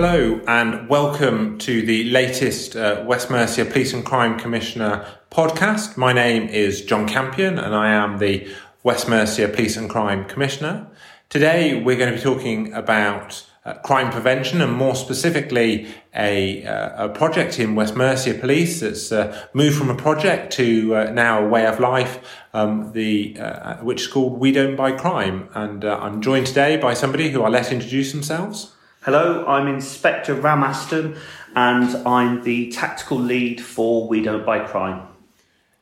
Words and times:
Hello, 0.00 0.40
and 0.46 0.88
welcome 0.88 1.58
to 1.58 1.82
the 1.82 2.04
latest 2.04 2.76
uh, 2.76 3.02
West 3.04 3.30
Mercia 3.30 3.64
Police 3.64 3.92
and 3.92 4.06
Crime 4.06 4.38
Commissioner 4.38 5.04
podcast. 5.28 5.96
My 5.96 6.12
name 6.12 6.48
is 6.48 6.84
John 6.84 7.08
Campion, 7.08 7.58
and 7.58 7.74
I 7.74 7.90
am 7.90 8.18
the 8.18 8.46
West 8.84 9.08
Mercia 9.08 9.48
Police 9.48 9.76
and 9.76 9.90
Crime 9.90 10.24
Commissioner. 10.26 10.86
Today, 11.28 11.82
we're 11.82 11.96
going 11.96 12.12
to 12.12 12.16
be 12.16 12.22
talking 12.22 12.72
about 12.74 13.44
uh, 13.64 13.74
crime 13.74 14.12
prevention 14.12 14.60
and 14.60 14.72
more 14.72 14.94
specifically 14.94 15.88
a, 16.14 16.64
uh, 16.64 17.06
a 17.06 17.08
project 17.08 17.58
in 17.58 17.74
West 17.74 17.96
Mercia 17.96 18.34
Police 18.34 18.78
that's 18.78 19.10
uh, 19.10 19.48
moved 19.52 19.76
from 19.76 19.90
a 19.90 19.96
project 19.96 20.52
to 20.52 20.94
uh, 20.94 21.10
now 21.10 21.44
a 21.44 21.48
way 21.48 21.66
of 21.66 21.80
life, 21.80 22.24
um, 22.54 22.92
the, 22.92 23.36
uh, 23.40 23.78
which 23.78 24.02
is 24.02 24.06
called 24.06 24.38
We 24.38 24.52
Don't 24.52 24.76
Buy 24.76 24.92
Crime. 24.92 25.48
And 25.54 25.84
uh, 25.84 25.98
I'm 26.00 26.22
joined 26.22 26.46
today 26.46 26.76
by 26.76 26.94
somebody 26.94 27.30
who 27.30 27.42
I'll 27.42 27.50
let 27.50 27.72
introduce 27.72 28.12
themselves. 28.12 28.76
Hello, 29.10 29.46
I'm 29.46 29.68
Inspector 29.68 30.34
Ram 30.34 30.62
Aston 30.62 31.16
and 31.56 32.06
I'm 32.06 32.42
the 32.42 32.70
tactical 32.70 33.18
lead 33.18 33.58
for 33.58 34.06
We 34.06 34.20
Don't 34.20 34.44
Buy 34.44 34.58
Crime. 34.58 35.17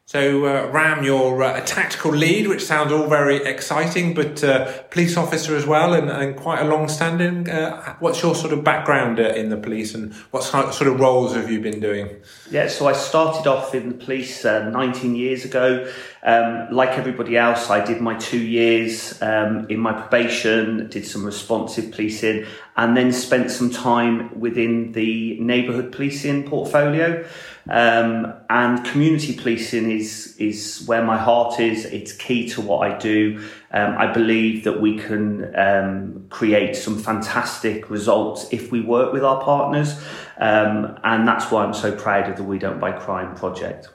So, 0.09 0.47
uh, 0.47 0.71
Ram, 0.71 1.03
you're 1.03 1.43
uh, 1.43 1.61
a 1.61 1.63
tactical 1.63 2.13
lead, 2.13 2.47
which 2.47 2.65
sounds 2.65 2.93
all 2.93 3.09
very 3.09 3.39
exciting, 3.39 4.15
but 4.15 4.45
uh, 4.45 4.83
police 4.85 5.17
officer 5.17 5.57
as 5.57 5.67
well, 5.67 5.95
and, 5.95 6.09
and 6.09 6.37
quite 6.37 6.61
a 6.61 6.65
long 6.65 6.87
standing. 6.87 7.51
Uh, 7.51 7.97
what's 7.99 8.23
your 8.23 8.37
sort 8.37 8.53
of 8.53 8.63
background 8.63 9.19
uh, 9.19 9.25
in 9.31 9.49
the 9.49 9.57
police, 9.57 9.97
and 9.97 10.15
what 10.31 10.45
sort 10.45 10.87
of 10.87 11.01
roles 11.01 11.35
have 11.35 11.51
you 11.51 11.61
been 11.61 11.81
doing? 11.81 12.09
Yeah, 12.53 12.69
so 12.69 12.87
I 12.87 12.93
started 12.93 13.49
off 13.51 13.75
in 13.75 13.89
the 13.89 13.95
police 13.97 14.45
uh, 14.45 14.71
19 14.71 15.17
years 15.17 15.45
ago. 15.45 15.93
Um, 16.23 16.69
like 16.71 16.91
everybody 16.91 17.37
else, 17.37 17.69
I 17.69 17.85
did 17.85 18.01
my 18.01 18.17
two 18.17 18.39
years 18.39 19.21
um, 19.23 19.67
in 19.69 19.81
my 19.81 19.93
probation, 19.93 20.89
did 20.89 21.05
some 21.05 21.25
responsive 21.25 21.91
policing, 21.91 22.47
and 22.77 22.97
then 22.97 23.13
spent 23.13 23.51
some 23.51 23.73
time 23.73 24.39
within 24.39 24.93
the 24.93 25.37
neighbourhood 25.41 25.91
policing 25.91 26.49
portfolio. 26.49 27.27
Um, 27.69 28.33
and 28.49 28.85
community 28.85 29.35
policing 29.35 29.91
is 29.91 30.37
is 30.37 30.85
where 30.87 31.03
my 31.03 31.17
heart 31.17 31.59
is. 31.59 31.85
It's 31.85 32.13
key 32.13 32.49
to 32.51 32.61
what 32.61 32.89
I 32.89 32.97
do. 32.97 33.43
Um, 33.73 33.97
I 33.99 34.13
believe 34.13 34.65
that 34.65 34.81
we 34.81 34.99
can 34.99 35.53
um, 35.57 36.27
create 36.31 36.77
some 36.77 36.99
fantastic 36.99 37.91
results 37.91 38.47
if 38.53 38.71
we 38.71 38.81
work 38.81 39.13
with 39.13 39.25
our 39.25 39.43
partners, 39.43 40.01
um, 40.39 40.97
and 41.03 41.27
that's 41.27 41.51
why 41.51 41.65
I'm 41.65 41.75
so 41.75 41.91
proud 41.91 42.31
of 42.31 42.37
the 42.37 42.45
We 42.45 42.59
Don't 42.59 42.79
Buy 42.79 42.93
Crime 42.93 43.35
project. 43.35 43.89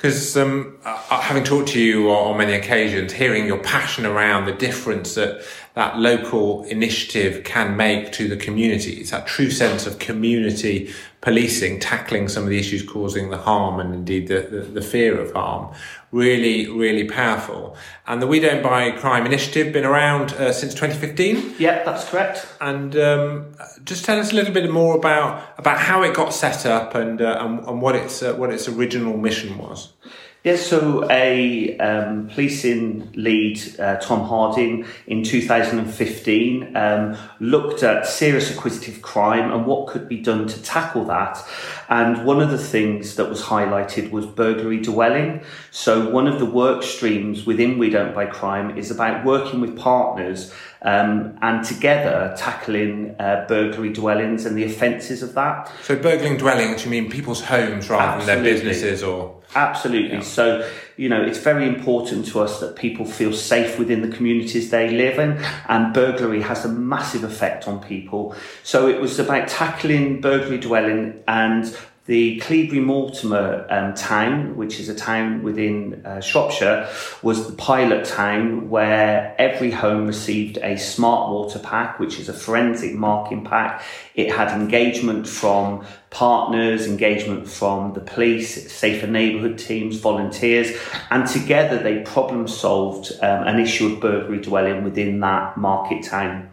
Because 0.00 0.34
um, 0.38 0.78
having 0.82 1.44
talked 1.44 1.68
to 1.70 1.78
you 1.78 2.10
on 2.10 2.38
many 2.38 2.54
occasions, 2.54 3.12
hearing 3.12 3.46
your 3.46 3.58
passion 3.58 4.06
around 4.06 4.46
the 4.46 4.52
difference 4.52 5.14
that 5.16 5.42
that 5.74 5.98
local 5.98 6.64
initiative 6.64 7.44
can 7.44 7.76
make 7.76 8.10
to 8.12 8.26
the 8.26 8.36
community, 8.38 8.94
it's 8.94 9.10
that 9.10 9.26
true 9.26 9.50
sense 9.50 9.86
of 9.86 9.98
community 9.98 10.90
policing, 11.20 11.78
tackling 11.78 12.28
some 12.28 12.44
of 12.44 12.48
the 12.48 12.58
issues 12.58 12.82
causing 12.82 13.28
the 13.28 13.36
harm 13.36 13.78
and 13.78 13.94
indeed 13.94 14.28
the, 14.28 14.40
the, 14.40 14.60
the, 14.60 14.80
fear 14.80 15.20
of 15.20 15.32
harm. 15.32 15.72
Really, 16.12 16.66
really 16.66 17.04
powerful. 17.04 17.76
And 18.06 18.22
the 18.22 18.26
We 18.26 18.40
Don't 18.40 18.62
Buy 18.62 18.90
Crime 18.92 19.26
initiative 19.26 19.72
been 19.72 19.84
around 19.84 20.32
uh, 20.32 20.52
since 20.52 20.72
2015. 20.72 21.56
Yeah, 21.58 21.84
that's 21.84 22.08
correct. 22.08 22.48
And 22.60 22.96
um, 22.96 23.54
just 23.84 24.04
tell 24.04 24.18
us 24.18 24.32
a 24.32 24.34
little 24.34 24.54
bit 24.54 24.70
more 24.70 24.96
about 24.96 25.58
about 25.58 25.78
how 25.78 26.02
it 26.02 26.14
got 26.14 26.32
set 26.32 26.64
up 26.64 26.94
and 26.94 27.20
uh, 27.20 27.38
and, 27.40 27.60
and, 27.68 27.82
what 27.82 27.94
its 27.94 28.22
uh, 28.22 28.34
what 28.34 28.50
its 28.50 28.66
original 28.66 29.16
mission 29.16 29.58
was. 29.58 29.92
Yes, 30.42 30.66
so 30.66 31.06
a 31.10 31.76
um, 31.76 32.28
policing 32.28 33.12
lead, 33.12 33.60
uh, 33.78 33.96
Tom 33.96 34.26
Harding, 34.26 34.86
in 35.06 35.22
2015 35.22 36.74
um, 36.74 37.14
looked 37.40 37.82
at 37.82 38.06
serious 38.06 38.50
acquisitive 38.50 39.02
crime 39.02 39.52
and 39.52 39.66
what 39.66 39.88
could 39.88 40.08
be 40.08 40.16
done 40.16 40.48
to 40.48 40.62
tackle 40.62 41.04
that. 41.04 41.46
And 41.90 42.24
one 42.24 42.40
of 42.40 42.50
the 42.50 42.56
things 42.56 43.16
that 43.16 43.28
was 43.28 43.42
highlighted 43.42 44.12
was 44.12 44.24
burglary 44.24 44.80
dwelling. 44.80 45.42
So 45.72 46.08
one 46.08 46.26
of 46.26 46.38
the 46.38 46.46
work 46.46 46.84
streams 46.84 47.44
within 47.44 47.76
We 47.76 47.90
Don't 47.90 48.14
Buy 48.14 48.24
Crime 48.24 48.78
is 48.78 48.90
about 48.90 49.26
working 49.26 49.60
with 49.60 49.76
partners 49.76 50.54
um, 50.80 51.36
and 51.42 51.62
together 51.62 52.34
tackling 52.38 53.14
uh, 53.18 53.44
burglary 53.46 53.92
dwellings 53.92 54.46
and 54.46 54.56
the 54.56 54.64
offences 54.64 55.22
of 55.22 55.34
that. 55.34 55.70
So 55.82 55.96
burgling 55.96 56.38
dwellings, 56.38 56.86
you 56.86 56.90
mean 56.90 57.10
people's 57.10 57.42
homes 57.42 57.90
rather 57.90 58.22
Absolutely. 58.22 58.34
than 58.34 58.42
their 58.42 58.54
businesses 58.54 59.02
or? 59.02 59.39
Absolutely. 59.54 60.18
Yeah. 60.18 60.20
So, 60.20 60.70
you 60.96 61.08
know, 61.08 61.20
it's 61.20 61.38
very 61.38 61.66
important 61.66 62.26
to 62.28 62.40
us 62.40 62.60
that 62.60 62.76
people 62.76 63.04
feel 63.04 63.32
safe 63.32 63.78
within 63.78 64.02
the 64.02 64.16
communities 64.16 64.70
they 64.70 64.90
live 64.90 65.18
in, 65.18 65.42
and 65.68 65.92
burglary 65.92 66.42
has 66.42 66.64
a 66.64 66.68
massive 66.68 67.24
effect 67.24 67.66
on 67.66 67.80
people. 67.80 68.34
So, 68.62 68.88
it 68.88 69.00
was 69.00 69.18
about 69.18 69.48
tackling 69.48 70.20
burglary 70.20 70.58
dwelling 70.58 71.22
and 71.26 71.76
the 72.10 72.40
Cleobury 72.40 72.82
Mortimer 72.82 73.64
um, 73.70 73.94
town, 73.94 74.56
which 74.56 74.80
is 74.80 74.88
a 74.88 74.96
town 74.96 75.44
within 75.44 76.04
uh, 76.04 76.20
Shropshire, 76.20 76.88
was 77.22 77.46
the 77.46 77.52
pilot 77.52 78.04
town 78.04 78.68
where 78.68 79.32
every 79.38 79.70
home 79.70 80.08
received 80.08 80.58
a 80.58 80.76
smart 80.76 81.30
water 81.30 81.60
pack, 81.60 82.00
which 82.00 82.18
is 82.18 82.28
a 82.28 82.32
forensic 82.32 82.94
marking 82.94 83.44
pack. 83.44 83.84
It 84.16 84.32
had 84.32 84.48
engagement 84.60 85.28
from 85.28 85.86
partners, 86.10 86.84
engagement 86.88 87.46
from 87.46 87.92
the 87.92 88.00
police, 88.00 88.72
safer 88.72 89.06
neighbourhood 89.06 89.56
teams, 89.56 90.00
volunteers, 90.00 90.76
and 91.12 91.28
together 91.28 91.80
they 91.80 92.00
problem 92.00 92.48
solved 92.48 93.12
um, 93.22 93.46
an 93.46 93.60
issue 93.60 93.86
of 93.86 94.00
burglary 94.00 94.40
dwelling 94.40 94.82
within 94.82 95.20
that 95.20 95.56
market 95.56 96.02
town. 96.02 96.50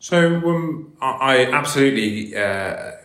So 0.00 0.34
um, 0.50 0.94
I 1.00 1.46
absolutely. 1.46 2.36
Uh 2.36 2.97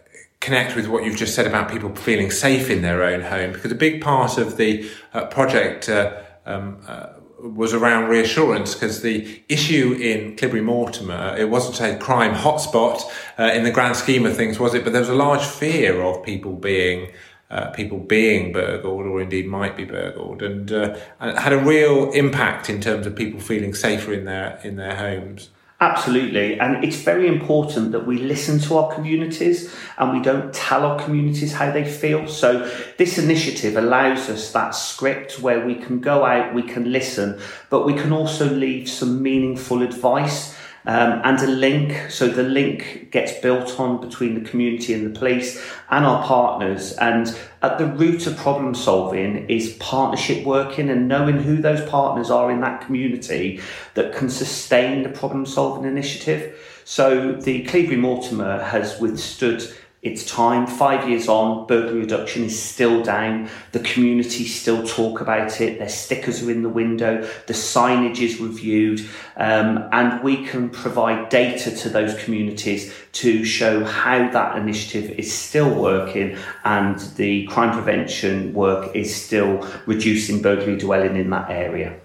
connect 0.43 0.75
with 0.75 0.87
what 0.87 1.05
you've 1.05 1.15
just 1.15 1.33
said 1.33 1.47
about 1.47 1.71
people 1.71 1.95
feeling 1.95 2.29
safe 2.29 2.69
in 2.69 2.81
their 2.81 3.01
own 3.01 3.21
home 3.21 3.53
because 3.53 3.71
a 3.71 3.75
big 3.75 4.01
part 4.01 4.37
of 4.37 4.57
the 4.57 4.87
uh, 5.13 5.25
project 5.27 5.87
uh, 5.87 6.21
um, 6.45 6.81
uh, 6.85 7.07
was 7.39 7.73
around 7.73 8.09
reassurance 8.09 8.73
because 8.73 9.01
the 9.01 9.41
issue 9.47 9.93
in 9.93 10.35
Cleobury 10.35 10.61
Mortimer, 10.61 11.35
it 11.37 11.49
wasn't 11.49 11.79
a 11.79 11.97
crime 11.97 12.33
hotspot 12.33 13.01
uh, 13.39 13.51
in 13.53 13.63
the 13.63 13.71
grand 13.71 13.95
scheme 13.95 14.25
of 14.25 14.35
things, 14.35 14.59
was 14.59 14.73
it? 14.73 14.83
But 14.83 14.91
there 14.91 15.01
was 15.01 15.09
a 15.09 15.15
large 15.15 15.45
fear 15.45 16.01
of 16.01 16.23
people 16.23 16.53
being 16.53 17.11
uh, 17.49 17.69
people 17.69 17.99
being 17.99 18.51
burgled 18.51 19.05
or 19.05 19.21
indeed 19.21 19.47
might 19.47 19.77
be 19.77 19.85
burgled 19.85 20.41
and, 20.41 20.71
uh, 20.71 20.97
and 21.19 21.37
had 21.37 21.53
a 21.53 21.57
real 21.57 22.11
impact 22.11 22.69
in 22.69 22.81
terms 22.81 23.05
of 23.05 23.15
people 23.15 23.39
feeling 23.39 23.73
safer 23.73 24.11
in 24.11 24.25
their 24.25 24.59
in 24.63 24.75
their 24.75 24.95
homes. 24.95 25.49
Absolutely. 25.83 26.57
And 26.61 26.81
it's 26.81 26.95
very 26.95 27.27
important 27.27 27.91
that 27.91 28.07
we 28.07 28.17
listen 28.17 28.57
to 28.59 28.77
our 28.77 28.95
communities 28.95 29.75
and 29.97 30.13
we 30.13 30.21
don't 30.21 30.53
tell 30.53 30.85
our 30.85 30.97
communities 30.97 31.51
how 31.51 31.71
they 31.71 31.83
feel. 31.83 32.25
So 32.25 32.71
this 32.97 33.17
initiative 33.17 33.75
allows 33.75 34.29
us 34.29 34.53
that 34.53 34.69
script 34.75 35.41
where 35.41 35.65
we 35.65 35.75
can 35.75 35.99
go 35.99 36.23
out, 36.23 36.53
we 36.53 36.63
can 36.63 36.89
listen, 36.89 37.37
but 37.69 37.85
we 37.85 37.95
can 37.95 38.13
also 38.13 38.49
leave 38.49 38.87
some 38.87 39.21
meaningful 39.21 39.81
advice 39.81 40.55
um, 40.85 41.21
and 41.23 41.39
a 41.41 41.47
link. 41.47 42.11
So 42.11 42.27
the 42.27 42.43
link 42.43 43.09
gets 43.11 43.33
built 43.39 43.79
on 43.79 44.01
between 44.01 44.35
the 44.41 44.49
community 44.49 44.93
and 44.93 45.05
the 45.05 45.17
police 45.17 45.63
and 45.89 46.05
our 46.05 46.23
partners. 46.23 46.93
And 46.93 47.37
at 47.61 47.77
the 47.77 47.87
root 47.87 48.27
of 48.27 48.37
problem 48.37 48.75
solving 48.75 49.49
is 49.49 49.73
partnership 49.79 50.45
working 50.45 50.89
and 50.89 51.07
knowing 51.07 51.39
who 51.39 51.61
those 51.61 51.87
partners 51.89 52.29
are 52.29 52.51
in 52.51 52.61
that 52.61 52.81
community 52.81 53.61
that 53.93 54.13
can 54.13 54.29
sustain 54.29 55.03
the 55.03 55.09
problem 55.09 55.45
solving 55.45 55.89
initiative. 55.89 56.57
So 56.85 57.33
the 57.33 57.65
Cleobury 57.65 57.97
Mortimer 57.97 58.61
has 58.61 58.99
withstood 58.99 59.63
it's 60.03 60.25
time. 60.25 60.67
Five 60.67 61.07
years 61.07 61.29
on, 61.29 61.65
burglary 61.65 62.01
reduction 62.01 62.43
is 62.43 62.61
still 62.61 63.01
down. 63.01 63.49
The 63.71 63.79
community 63.79 64.43
still 64.45 64.85
talk 64.85 65.21
about 65.21 65.61
it. 65.61 65.79
Their 65.79 65.87
stickers 65.87 66.43
are 66.43 66.51
in 66.51 66.61
the 66.61 66.69
window. 66.69 67.21
The 67.47 67.53
signage 67.53 68.19
is 68.19 68.39
reviewed. 68.41 68.99
Um, 69.37 69.87
and 69.93 70.21
we 70.21 70.45
can 70.45 70.69
provide 70.69 71.29
data 71.29 71.73
to 71.73 71.89
those 71.89 72.21
communities 72.21 72.93
to 73.13 73.45
show 73.45 73.85
how 73.85 74.29
that 74.29 74.57
initiative 74.57 75.11
is 75.17 75.31
still 75.31 75.73
working 75.73 76.37
and 76.65 76.99
the 77.15 77.45
crime 77.47 77.71
prevention 77.71 78.53
work 78.53 78.93
is 78.93 79.15
still 79.15 79.65
reducing 79.85 80.41
burglary 80.41 80.77
dwelling 80.77 81.15
in 81.15 81.29
that 81.29 81.49
area. 81.49 81.97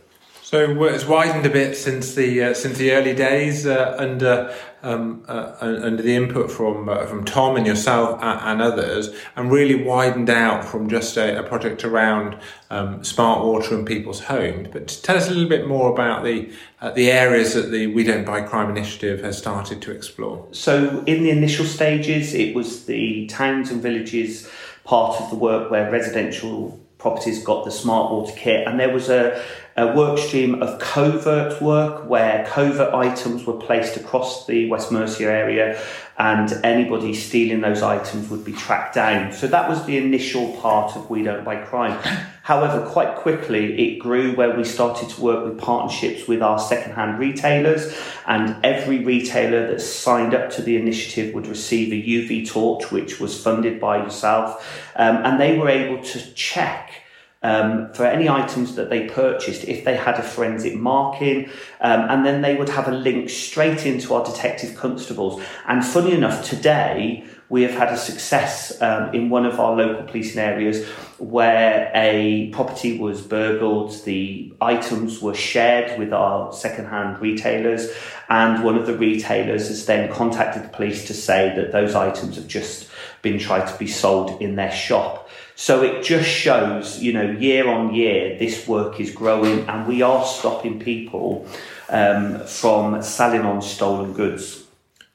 So 0.51 0.83
it's 0.85 1.05
widened 1.05 1.45
a 1.45 1.51
bit 1.51 1.77
since 1.77 2.15
the 2.15 2.43
uh, 2.43 2.55
since 2.55 2.79
the 2.79 2.93
early 2.93 3.15
days 3.15 3.67
uh, 3.67 3.95
under 3.99 4.51
um, 4.83 5.23
uh, 5.29 5.53
under 5.61 6.03
the 6.03 6.17
input 6.17 6.51
from 6.51 6.89
uh, 6.89 7.05
from 7.05 7.27
Tom 7.27 7.57
and 7.57 7.67
yourself 7.67 8.19
and 8.23 8.63
others, 8.63 9.11
and 9.37 9.53
really 9.53 9.75
widened 9.75 10.31
out 10.31 10.65
from 10.65 10.89
just 10.89 11.19
a, 11.19 11.39
a 11.39 11.43
project 11.43 11.85
around 11.85 12.39
um, 12.71 13.05
smart 13.05 13.45
water 13.45 13.79
in 13.79 13.85
people's 13.85 14.21
homes. 14.21 14.69
But 14.73 14.89
tell 15.03 15.19
us 15.19 15.29
a 15.29 15.33
little 15.33 15.51
bit 15.51 15.69
more 15.69 15.93
about 15.93 16.25
the 16.25 16.51
uh, 16.81 16.93
the 16.93 17.11
areas 17.11 17.53
that 17.53 17.71
the 17.71 17.89
We 17.89 18.03
Don't 18.03 18.25
Buy 18.25 18.41
Crime 18.41 18.71
initiative 18.71 19.23
has 19.23 19.37
started 19.37 19.83
to 19.83 19.91
explore. 19.91 20.49
So 20.53 21.05
in 21.05 21.25
the 21.25 21.29
initial 21.31 21.67
stages, 21.67 22.33
it 22.33 22.55
was 22.55 22.87
the 22.87 23.27
towns 23.27 23.71
and 23.71 23.83
villages 23.83 24.49
part 24.85 25.21
of 25.21 25.29
the 25.29 25.37
work 25.37 25.71
where 25.71 25.91
residential 25.91 26.81
properties 26.97 27.45
got 27.45 27.65
the 27.65 27.71
smart 27.71 28.11
water 28.11 28.33
kit, 28.35 28.67
and 28.67 28.81
there 28.81 28.93
was 28.93 29.11
a 29.11 29.45
a 29.79 29.95
work 29.95 30.19
stream 30.19 30.61
of 30.61 30.77
covert 30.81 31.63
work 31.63 32.05
where 32.11 32.45
covert 32.47 32.93
items 32.93 33.47
were 33.47 33.55
placed 33.55 33.97
across 33.97 34.45
the 34.49 34.69
West 34.69 34.91
Mercia 34.91 35.31
area 35.31 35.81
and 36.19 36.53
anybody 36.65 37.15
stealing 37.15 37.61
those 37.61 37.81
items 37.81 38.29
would 38.29 38.45
be 38.45 38.53
tracked 38.53 38.97
down. 38.97 39.33
So 39.33 39.47
that 39.47 39.69
was 39.69 39.87
the 39.87 39.97
initial 39.97 40.53
part 40.57 40.97
of 40.97 41.09
We 41.09 41.23
Don't 41.23 41.45
Buy 41.45 41.65
Crime. 41.65 41.97
However, 42.43 42.85
quite 42.91 43.15
quickly 43.15 43.95
it 43.95 44.01
grew 44.01 44.35
where 44.35 44.57
we 44.57 44.65
started 44.65 45.11
to 45.11 45.21
work 45.21 45.45
with 45.45 45.61
partnerships 45.61 46.27
with 46.27 46.43
our 46.43 46.59
second-hand 46.59 47.21
retailers 47.21 47.97
and 48.27 48.57
every 48.65 49.05
retailer 49.05 49.69
that 49.69 49.81
signed 49.81 50.35
up 50.35 50.51
to 50.53 50.63
the 50.63 50.77
initiative 50.77 51.33
would 51.35 51.47
receive 51.47 51.93
a 51.93 52.09
UV 52.09 52.49
torch 52.49 52.91
which 52.91 53.21
was 53.21 53.41
funded 53.41 53.79
by 53.79 53.99
yourself 53.99 54.91
um, 54.97 55.19
and 55.19 55.39
they 55.39 55.57
were 55.57 55.69
able 55.69 56.03
to 56.03 56.35
check 56.35 57.05
um, 57.43 57.93
for 57.93 58.05
any 58.05 58.29
items 58.29 58.75
that 58.75 58.91
they 58.91 59.09
purchased 59.09 59.65
if 59.65 59.85
they 59.85 59.97
had 59.97 60.17
a 60.17 60.23
forensic 60.23 60.75
marking, 60.75 61.51
um, 61.81 62.01
and 62.11 62.27
then 62.27 62.43
they 62.43 62.57
would 62.57 62.69
have 62.69 62.89
a 62.89 62.93
link 62.93 63.31
straight 63.31 63.87
into 63.87 64.15
our 64.15 64.25
detective 64.25 64.75
constables. 64.77 65.43
And 65.67 65.85
funny 65.85 66.13
enough, 66.13 66.49
today 66.49 67.25
we 67.49 67.63
have 67.63 67.73
had 67.73 67.89
a 67.89 67.97
success 67.97 68.81
um, 68.83 69.15
in 69.15 69.31
one 69.31 69.47
of 69.47 69.59
our 69.59 69.75
local 69.75 70.05
policing 70.05 70.39
areas 70.39 70.87
where 71.19 71.91
a 71.95 72.51
property 72.51 72.99
was 72.99 73.23
burgled, 73.23 74.05
the 74.05 74.53
items 74.61 75.23
were 75.23 75.35
shared 75.35 75.99
with 75.99 76.13
our 76.13 76.53
second-hand 76.53 77.19
retailers, 77.21 77.91
and 78.29 78.63
one 78.63 78.77
of 78.77 78.87
the 78.87 78.97
retailers 78.97 79.69
has 79.69 79.87
then 79.87 80.13
contacted 80.13 80.63
the 80.63 80.69
police 80.69 81.07
to 81.07 81.15
say 81.15 81.55
that 81.57 81.73
those 81.73 81.95
items 81.95 82.37
have 82.37 82.47
just 82.47 82.89
been 83.23 83.39
tried 83.39 83.67
to 83.67 83.79
be 83.79 83.87
sold 83.87 84.41
in 84.43 84.57
their 84.57 84.71
shop. 84.71 85.29
So 85.61 85.83
it 85.83 86.05
just 86.05 86.29
shows, 86.29 87.03
you 87.03 87.13
know, 87.13 87.33
year 87.33 87.69
on 87.69 87.93
year, 87.93 88.39
this 88.39 88.69
work 88.69 89.01
is 89.01 89.11
growing 89.11 89.69
and 89.69 89.89
we 89.89 90.03
are 90.03 90.25
stopping 90.25 90.79
people 90.79 91.49
um, 91.89 92.39
from 92.47 93.03
selling 93.03 93.41
on 93.41 93.61
stolen 93.61 94.13
goods. 94.13 94.63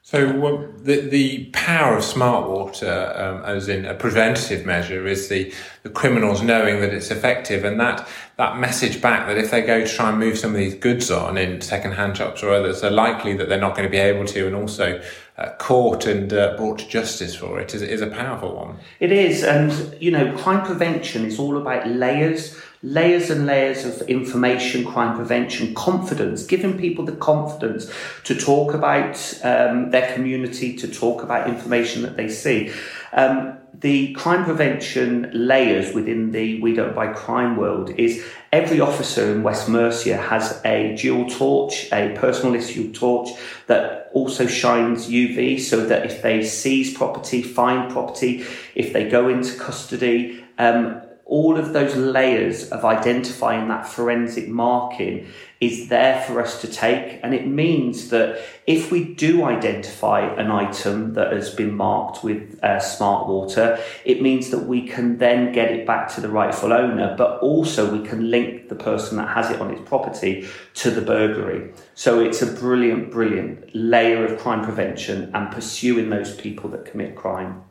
So 0.02 0.70
the 0.78 0.98
the 1.00 1.46
power 1.54 1.98
of 1.98 2.04
smart 2.04 2.50
water, 2.50 3.14
um, 3.16 3.44
as 3.46 3.70
in 3.70 3.86
a 3.86 3.96
preventative 3.96 4.66
measure, 4.66 5.08
is 5.08 5.30
the, 5.30 5.52
the 5.84 5.90
criminals 5.90 6.42
knowing 6.42 6.82
that 6.82 6.94
it's 6.94 7.10
effective, 7.10 7.64
and 7.64 7.80
that 7.80 8.08
that 8.36 8.58
message 8.58 9.02
back 9.02 9.28
that 9.28 9.38
if 9.38 9.50
they 9.50 9.62
go 9.62 9.80
to 9.80 9.88
try 9.88 10.10
and 10.10 10.20
move 10.20 10.38
some 10.38 10.52
of 10.52 10.58
these 10.58 10.76
goods 10.76 11.10
on 11.10 11.38
in 11.38 11.62
second 11.62 11.94
hand 11.94 12.18
shops 12.18 12.44
or 12.44 12.52
others, 12.52 12.82
they're 12.82 12.92
likely 12.92 13.34
that 13.38 13.48
they're 13.48 13.58
not 13.58 13.76
going 13.76 13.88
to 13.88 13.92
be 13.92 13.98
able 13.98 14.26
to, 14.26 14.46
and 14.46 14.56
also 14.56 15.02
uh, 15.38 15.50
caught 15.58 16.06
and 16.06 16.32
uh, 16.32 16.56
brought 16.58 16.80
to 16.80 16.88
justice 16.88 17.36
for 17.36 17.60
it 17.60 17.74
is, 17.74 17.82
is 17.82 18.02
a 18.02 18.08
powerful 18.08 18.56
one. 18.56 18.78
It 19.00 19.12
is, 19.12 19.44
and 19.44 19.96
you 20.02 20.12
know, 20.12 20.36
crime 20.38 20.66
prevention 20.66 21.26
is 21.26 21.40
all 21.40 21.58
about 21.58 21.88
layers, 21.88 22.60
layers 22.84 23.30
and 23.30 23.46
layers 23.46 23.86
of 23.86 24.08
information, 24.10 24.86
crime 24.86 25.16
prevention, 25.16 25.74
confidence, 25.74 26.46
giving 26.46 26.78
people 26.78 27.06
the 27.06 27.14
confidence 27.14 27.90
to 28.26 28.36
talk 28.36 28.74
about 28.74 29.16
um, 29.44 29.90
their 29.92 30.14
community, 30.14 30.76
to 30.76 30.88
talk 30.88 31.24
about 31.24 31.48
information 31.48 32.02
that 32.02 32.18
they 32.18 32.28
see. 32.28 32.72
Um, 33.14 33.58
the 33.74 34.14
crime 34.14 34.44
prevention 34.44 35.32
layers 35.34 35.96
within 35.96 36.32
the 36.32 36.62
We 36.62 36.74
Don't 36.74 36.94
Buy 36.94 37.08
Crime 37.08 37.58
world 37.58 37.90
is 37.92 38.24
every 38.52 38.80
officer 38.80 39.32
in 39.32 39.44
West 39.44 39.68
Mercia 39.68 40.18
has 40.18 40.62
a 40.64 40.96
dual 40.96 41.30
torch, 41.30 41.92
a 41.92 42.16
personal 42.16 42.54
issue 42.54 42.92
torch 42.94 43.30
that 43.68 44.12
also 44.14 44.46
shines 44.46 45.08
UV 45.08 45.60
so 45.60 45.86
that 45.86 46.06
if 46.06 46.22
they 46.22 46.44
seize 46.44 46.96
property, 46.96 47.42
find 47.42 47.92
property, 47.92 48.46
if 48.76 48.94
they 48.94 49.10
go 49.10 49.28
into 49.28 49.58
custody, 49.58 50.44
um, 50.60 51.02
all 51.26 51.58
of 51.58 51.72
those 51.72 51.96
layers 51.96 52.70
of 52.70 52.84
identifying 52.84 53.70
that 53.70 53.88
forensic 53.88 54.50
marking 54.50 55.26
is 55.62 55.88
there 55.88 56.22
for 56.24 56.42
us 56.42 56.60
to 56.60 56.68
take. 56.68 57.20
And 57.24 57.34
it 57.34 57.48
means 57.48 58.10
that 58.10 58.44
if 58.68 58.92
we 58.92 59.14
do 59.14 59.46
identify 59.46 60.20
an 60.36 60.52
item 60.52 61.14
that 61.14 61.32
has 61.32 61.50
been 61.50 61.74
marked 61.74 62.24
with 62.24 62.62
uh, 62.62 62.80
smart 62.80 63.28
water, 63.28 63.80
it 64.04 64.22
means 64.22 64.50
that 64.50 64.66
we 64.66 64.86
can 64.86 65.18
then 65.18 65.54
get 65.54 65.72
it 65.72 65.88
back 65.88 66.14
to 66.16 66.22
the 66.22 66.28
rightful 66.28 66.74
owner, 66.74 67.16
but 67.18 67.40
also 67.40 67.98
we 67.98 68.06
can 68.06 68.30
link 68.30 68.68
the 68.68 68.76
person 68.76 69.16
that 69.18 69.30
has 69.30 69.50
it 69.50 69.62
on 69.62 69.72
its 69.72 69.88
property 69.88 70.46
to 70.74 70.92
the 70.92 71.02
burglary. 71.02 71.72
So 71.96 72.20
it's 72.20 72.42
a 72.42 72.48
brilliant, 72.48 73.12
brilliant 73.12 73.74
layer 73.74 74.26
of 74.26 74.40
crime 74.40 74.64
prevention 74.64 75.32
and 75.34 75.54
pursuing 75.54 76.10
those 76.10 76.36
people 76.36 76.70
that 76.72 76.84
commit 76.84 77.16
crime. 77.16 77.64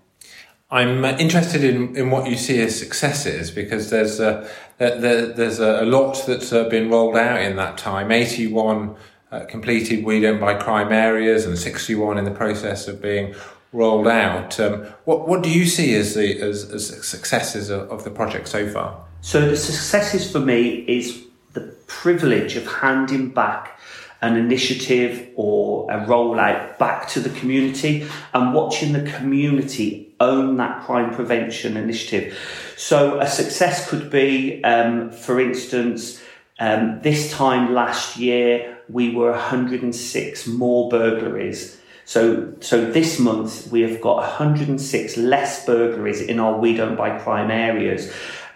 I'm 0.72 1.04
uh, 1.04 1.18
interested 1.18 1.62
in, 1.62 1.94
in 1.96 2.10
what 2.10 2.30
you 2.30 2.36
see 2.36 2.58
as 2.62 2.78
successes 2.78 3.50
because 3.50 3.90
there's 3.90 4.18
a, 4.20 4.48
there, 4.78 5.26
there's 5.26 5.58
a 5.58 5.84
lot 5.84 6.24
that's 6.26 6.50
uh, 6.50 6.66
been 6.70 6.88
rolled 6.88 7.14
out 7.14 7.42
in 7.42 7.56
that 7.56 7.76
time. 7.76 8.10
81 8.10 8.96
uh, 9.30 9.44
completed 9.44 10.02
We 10.02 10.20
Don't 10.20 10.40
Buy 10.40 10.54
Crime 10.54 10.90
areas 10.90 11.44
and 11.44 11.58
61 11.58 12.16
in 12.16 12.24
the 12.24 12.30
process 12.30 12.88
of 12.88 13.02
being 13.02 13.34
rolled 13.74 14.08
out. 14.08 14.58
Um, 14.58 14.86
what, 15.04 15.28
what 15.28 15.42
do 15.42 15.50
you 15.50 15.66
see 15.66 15.94
as 15.94 16.14
the 16.14 16.40
as, 16.40 16.70
as 16.70 17.06
successes 17.06 17.68
of, 17.68 17.90
of 17.90 18.04
the 18.04 18.10
project 18.10 18.48
so 18.48 18.66
far? 18.68 19.04
So 19.20 19.50
the 19.50 19.56
successes 19.58 20.30
for 20.32 20.40
me 20.40 20.86
is 20.88 21.22
the 21.52 21.74
privilege 21.86 22.56
of 22.56 22.66
handing 22.66 23.28
back 23.28 23.78
an 24.22 24.36
initiative 24.36 25.28
or 25.36 25.90
a 25.90 26.06
rollout 26.06 26.78
back 26.78 27.08
to 27.08 27.20
the 27.20 27.30
community 27.40 28.06
and 28.32 28.54
watching 28.54 28.92
the 28.92 29.02
community 29.10 30.11
own 30.22 30.56
that 30.56 30.84
crime 30.84 31.14
prevention 31.14 31.76
initiative. 31.76 32.38
So 32.76 33.20
a 33.20 33.26
success 33.26 33.88
could 33.88 34.10
be, 34.10 34.62
um, 34.64 35.10
for 35.10 35.40
instance, 35.40 36.22
um, 36.58 37.00
this 37.02 37.32
time 37.32 37.74
last 37.74 38.16
year 38.16 38.78
we 38.88 39.14
were 39.14 39.32
106 39.32 40.46
more 40.46 40.88
burglaries. 40.88 41.78
So, 42.04 42.52
so 42.60 42.90
this 42.90 43.18
month 43.18 43.70
we 43.70 43.80
have 43.82 44.00
got 44.00 44.16
106 44.16 45.16
less 45.16 45.64
burglaries 45.64 46.20
in 46.20 46.40
our 46.40 46.58
We 46.58 46.74
Don't 46.74 46.96
Buy 46.96 47.18
Crime 47.18 47.50
areas. 47.50 48.12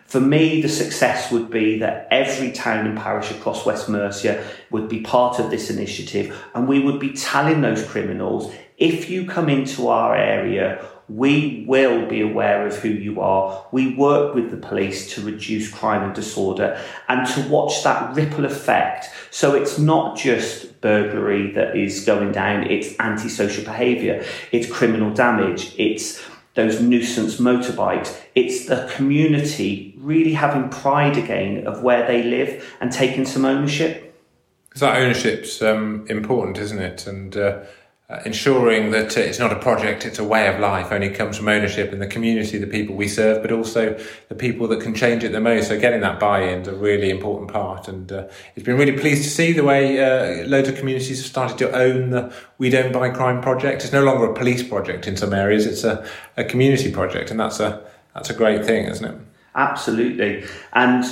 For 0.06 0.20
me, 0.20 0.62
the 0.62 0.68
success 0.68 1.32
would 1.32 1.50
be 1.50 1.78
that 1.80 2.06
every 2.12 2.52
town 2.52 2.86
and 2.86 2.96
parish 2.96 3.32
across 3.32 3.66
West 3.66 3.88
Mercia 3.88 4.44
would 4.70 4.88
be 4.88 5.00
part 5.00 5.40
of 5.40 5.50
this 5.50 5.68
initiative 5.68 6.36
and 6.54 6.68
we 6.68 6.78
would 6.78 7.00
be 7.00 7.12
telling 7.12 7.60
those 7.60 7.84
criminals, 7.84 8.52
if 8.78 9.10
you 9.10 9.26
come 9.26 9.48
into 9.48 9.88
our 9.88 10.14
area, 10.14 10.84
we 11.08 11.64
will 11.68 12.06
be 12.08 12.20
aware 12.20 12.66
of 12.66 12.76
who 12.76 12.88
you 12.88 13.20
are. 13.20 13.64
We 13.70 13.94
work 13.94 14.34
with 14.34 14.50
the 14.50 14.56
police 14.56 15.14
to 15.14 15.22
reduce 15.22 15.70
crime 15.70 16.02
and 16.02 16.14
disorder 16.14 16.80
and 17.08 17.26
to 17.28 17.48
watch 17.48 17.84
that 17.84 18.14
ripple 18.16 18.44
effect. 18.44 19.06
So 19.30 19.54
it's 19.54 19.78
not 19.78 20.16
just 20.16 20.80
burglary 20.80 21.52
that 21.52 21.76
is 21.76 22.04
going 22.04 22.32
down, 22.32 22.64
it's 22.64 22.98
antisocial 22.98 23.64
behaviour, 23.64 24.24
it's 24.52 24.70
criminal 24.70 25.12
damage, 25.12 25.74
it's 25.78 26.22
those 26.54 26.80
nuisance 26.80 27.36
motorbikes. 27.36 28.18
It's 28.34 28.66
the 28.66 28.90
community 28.94 29.94
really 29.98 30.32
having 30.32 30.70
pride 30.70 31.16
again 31.16 31.66
of 31.66 31.82
where 31.82 32.06
they 32.06 32.22
live 32.22 32.76
and 32.80 32.90
taking 32.90 33.26
some 33.26 33.44
ownership. 33.44 34.14
Because 34.68 34.80
that 34.80 34.96
ownership's 34.96 35.62
um, 35.62 36.06
important, 36.08 36.58
isn't 36.58 36.80
it? 36.80 37.06
And 37.06 37.36
uh, 37.36 37.60
uh, 38.08 38.20
ensuring 38.24 38.92
that 38.92 39.16
it's 39.16 39.40
not 39.40 39.52
a 39.52 39.56
project, 39.56 40.06
it's 40.06 40.20
a 40.20 40.24
way 40.24 40.46
of 40.46 40.60
life, 40.60 40.92
only 40.92 41.10
comes 41.10 41.36
from 41.36 41.48
ownership 41.48 41.92
in 41.92 41.98
the 41.98 42.06
community, 42.06 42.56
the 42.56 42.66
people 42.66 42.94
we 42.94 43.08
serve, 43.08 43.42
but 43.42 43.50
also 43.50 43.98
the 44.28 44.34
people 44.34 44.68
that 44.68 44.80
can 44.80 44.94
change 44.94 45.24
it 45.24 45.32
the 45.32 45.40
most. 45.40 45.66
So 45.66 45.80
getting 45.80 46.02
that 46.02 46.20
buy-in 46.20 46.60
is 46.60 46.68
a 46.68 46.74
really 46.74 47.10
important 47.10 47.50
part. 47.50 47.88
And 47.88 48.12
uh, 48.12 48.28
it's 48.54 48.64
been 48.64 48.76
really 48.76 48.96
pleased 48.96 49.24
to 49.24 49.28
see 49.28 49.52
the 49.52 49.64
way 49.64 49.98
uh, 49.98 50.46
loads 50.46 50.68
of 50.68 50.76
communities 50.76 51.18
have 51.18 51.26
started 51.26 51.58
to 51.58 51.72
own 51.72 52.10
the 52.10 52.32
We 52.58 52.70
Don't 52.70 52.92
Buy 52.92 53.10
Crime 53.10 53.40
project. 53.40 53.82
It's 53.82 53.92
no 53.92 54.04
longer 54.04 54.30
a 54.30 54.34
police 54.34 54.62
project 54.62 55.08
in 55.08 55.16
some 55.16 55.32
areas, 55.32 55.66
it's 55.66 55.82
a, 55.82 56.06
a 56.36 56.44
community 56.44 56.92
project. 56.92 57.32
And 57.32 57.40
that's 57.40 57.58
a, 57.58 57.84
that's 58.14 58.30
a 58.30 58.34
great 58.34 58.64
thing, 58.64 58.86
isn't 58.86 59.04
it? 59.04 59.20
Absolutely. 59.56 60.44
And 60.74 61.04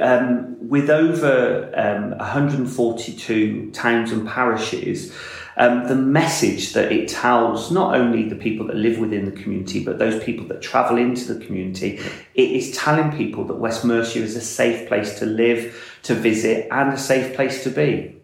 um, 0.00 0.68
with 0.68 0.90
over 0.90 1.72
um, 1.74 2.16
142 2.18 3.72
towns 3.72 4.12
and 4.12 4.28
parishes, 4.28 5.12
um, 5.56 5.86
the 5.88 5.94
message 5.94 6.72
that 6.74 6.92
it 6.92 7.08
tells 7.08 7.70
not 7.70 7.94
only 7.94 8.28
the 8.28 8.36
people 8.36 8.66
that 8.66 8.76
live 8.76 8.98
within 8.98 9.24
the 9.24 9.30
community, 9.30 9.82
but 9.82 9.98
those 9.98 10.22
people 10.22 10.46
that 10.48 10.60
travel 10.60 10.98
into 10.98 11.32
the 11.32 11.44
community, 11.44 11.98
it 12.34 12.50
is 12.50 12.76
telling 12.76 13.16
people 13.16 13.44
that 13.44 13.54
West 13.54 13.84
Mercia 13.84 14.20
is 14.20 14.36
a 14.36 14.40
safe 14.40 14.86
place 14.88 15.18
to 15.18 15.26
live, 15.26 15.98
to 16.02 16.14
visit, 16.14 16.68
and 16.70 16.92
a 16.92 16.98
safe 16.98 17.34
place 17.34 17.62
to 17.64 17.70
be. 17.70 18.15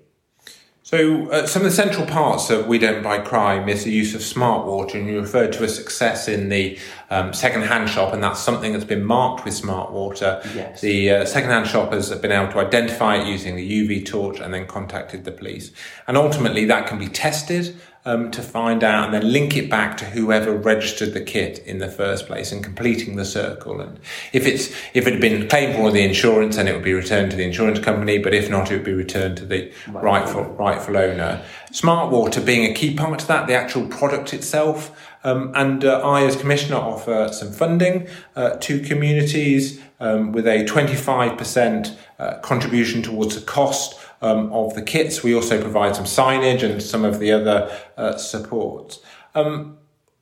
So, 0.94 1.26
uh, 1.30 1.46
some 1.46 1.62
of 1.62 1.70
the 1.70 1.74
central 1.74 2.04
parts 2.06 2.50
of 2.50 2.66
We 2.66 2.78
Don't 2.78 3.02
Buy 3.02 3.16
Crime 3.16 3.66
is 3.66 3.84
the 3.84 3.90
use 3.90 4.14
of 4.14 4.20
smart 4.20 4.66
water, 4.66 4.98
and 4.98 5.08
you 5.08 5.18
referred 5.18 5.50
to 5.54 5.64
a 5.64 5.68
success 5.68 6.28
in 6.28 6.50
the 6.50 6.78
um, 7.08 7.32
second-hand 7.32 7.88
shop, 7.88 8.12
and 8.12 8.22
that's 8.22 8.40
something 8.40 8.74
that's 8.74 8.84
been 8.84 9.02
marked 9.02 9.46
with 9.46 9.54
smart 9.54 9.90
water. 9.90 10.42
Yes. 10.54 10.82
The 10.82 11.10
uh, 11.10 11.24
second-hand 11.24 11.66
shoppers 11.66 12.10
have 12.10 12.20
been 12.20 12.30
able 12.30 12.52
to 12.52 12.58
identify 12.58 13.16
it 13.16 13.26
using 13.26 13.56
the 13.56 13.66
UV 13.66 14.04
torch 14.04 14.38
and 14.38 14.52
then 14.52 14.66
contacted 14.66 15.24
the 15.24 15.32
police. 15.32 15.72
And 16.06 16.18
ultimately, 16.18 16.66
that 16.66 16.86
can 16.86 16.98
be 16.98 17.08
tested 17.08 17.74
um, 18.04 18.30
to 18.32 18.42
find 18.42 18.82
out 18.82 19.04
and 19.04 19.14
then 19.14 19.32
link 19.32 19.56
it 19.56 19.70
back 19.70 19.96
to 19.96 20.04
whoever 20.04 20.52
registered 20.52 21.14
the 21.14 21.20
kit 21.20 21.60
in 21.60 21.78
the 21.78 21.88
first 21.88 22.26
place 22.26 22.50
and 22.50 22.64
completing 22.64 23.16
the 23.16 23.24
circle. 23.24 23.80
And 23.80 24.00
if 24.32 24.46
it's 24.46 24.70
if 24.92 25.06
it 25.06 25.12
had 25.12 25.20
been 25.20 25.48
claimed 25.48 25.76
for 25.76 25.90
the 25.90 26.02
insurance, 26.02 26.56
then 26.56 26.66
it 26.66 26.74
would 26.74 26.82
be 26.82 26.94
returned 26.94 27.30
to 27.30 27.36
the 27.36 27.44
insurance 27.44 27.78
company. 27.78 28.18
But 28.18 28.34
if 28.34 28.50
not, 28.50 28.70
it 28.70 28.74
would 28.74 28.84
be 28.84 28.92
returned 28.92 29.36
to 29.38 29.46
the 29.46 29.72
right. 29.88 30.02
rightful 30.02 30.44
rightful 30.44 30.96
owner. 30.96 31.44
Smart 31.70 32.10
water 32.10 32.40
being 32.40 32.70
a 32.70 32.74
key 32.74 32.94
part 32.94 33.22
of 33.22 33.28
that, 33.28 33.46
the 33.46 33.54
actual 33.54 33.86
product 33.86 34.34
itself. 34.34 35.08
Um, 35.24 35.52
and 35.54 35.84
uh, 35.84 36.00
I, 36.00 36.24
as 36.24 36.34
Commissioner, 36.34 36.76
offer 36.76 37.28
some 37.32 37.52
funding 37.52 38.08
uh, 38.34 38.56
to 38.56 38.80
communities 38.80 39.80
um, 40.00 40.32
with 40.32 40.48
a 40.48 40.64
25% 40.64 41.96
uh, 42.18 42.38
contribution 42.40 43.02
towards 43.02 43.36
the 43.36 43.40
cost 43.40 44.01
um, 44.22 44.52
of 44.52 44.74
the 44.74 44.82
kits. 44.82 45.22
We 45.22 45.34
also 45.34 45.60
provide 45.60 45.94
some 45.96 46.04
signage 46.04 46.62
and 46.62 46.82
some 46.82 47.04
of 47.04 47.18
the 47.18 47.32
other 47.32 47.70
uh, 47.96 48.16
support. 48.16 48.98
Um, 49.34 49.78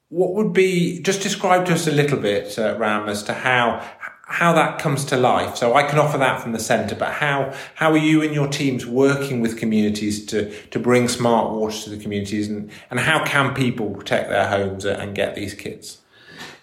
what 0.09 0.35
would 0.35 0.53
be 0.53 1.01
just 1.03 1.23
describe 1.23 1.67
to 1.67 1.75
us 1.75 1.87
a 1.87 1.93
little 1.93 2.19
bit, 2.19 2.59
uh, 2.59 2.77
Ram, 2.79 3.09
as 3.09 3.23
to 3.25 3.33
how 3.33 3.87
how 4.27 4.53
that 4.53 4.79
comes 4.79 5.05
to 5.07 5.17
life. 5.17 5.57
So 5.57 5.75
I 5.75 5.83
can 5.83 5.99
offer 5.99 6.17
that 6.19 6.41
from 6.41 6.53
the 6.53 6.61
centre, 6.61 6.95
but 6.95 7.13
how 7.13 7.53
how 7.75 7.93
are 7.93 7.97
you 7.99 8.23
and 8.23 8.35
your 8.35 8.49
teams 8.49 8.87
working 8.87 9.41
with 9.41 9.59
communities 9.59 10.27
to 10.27 10.51
to 10.69 10.79
bring 10.79 11.09
smart 11.09 11.53
water 11.53 11.77
to 11.85 11.91
the 11.91 12.03
communities, 12.03 12.49
and 12.49 12.71
and 12.91 13.01
how 13.01 13.25
can 13.25 13.55
people 13.55 13.91
protect 13.91 14.29
their 14.29 14.49
homes 14.49 14.85
and 14.85 15.15
get 15.15 15.35
these 15.35 15.55
kits? 15.55 16.00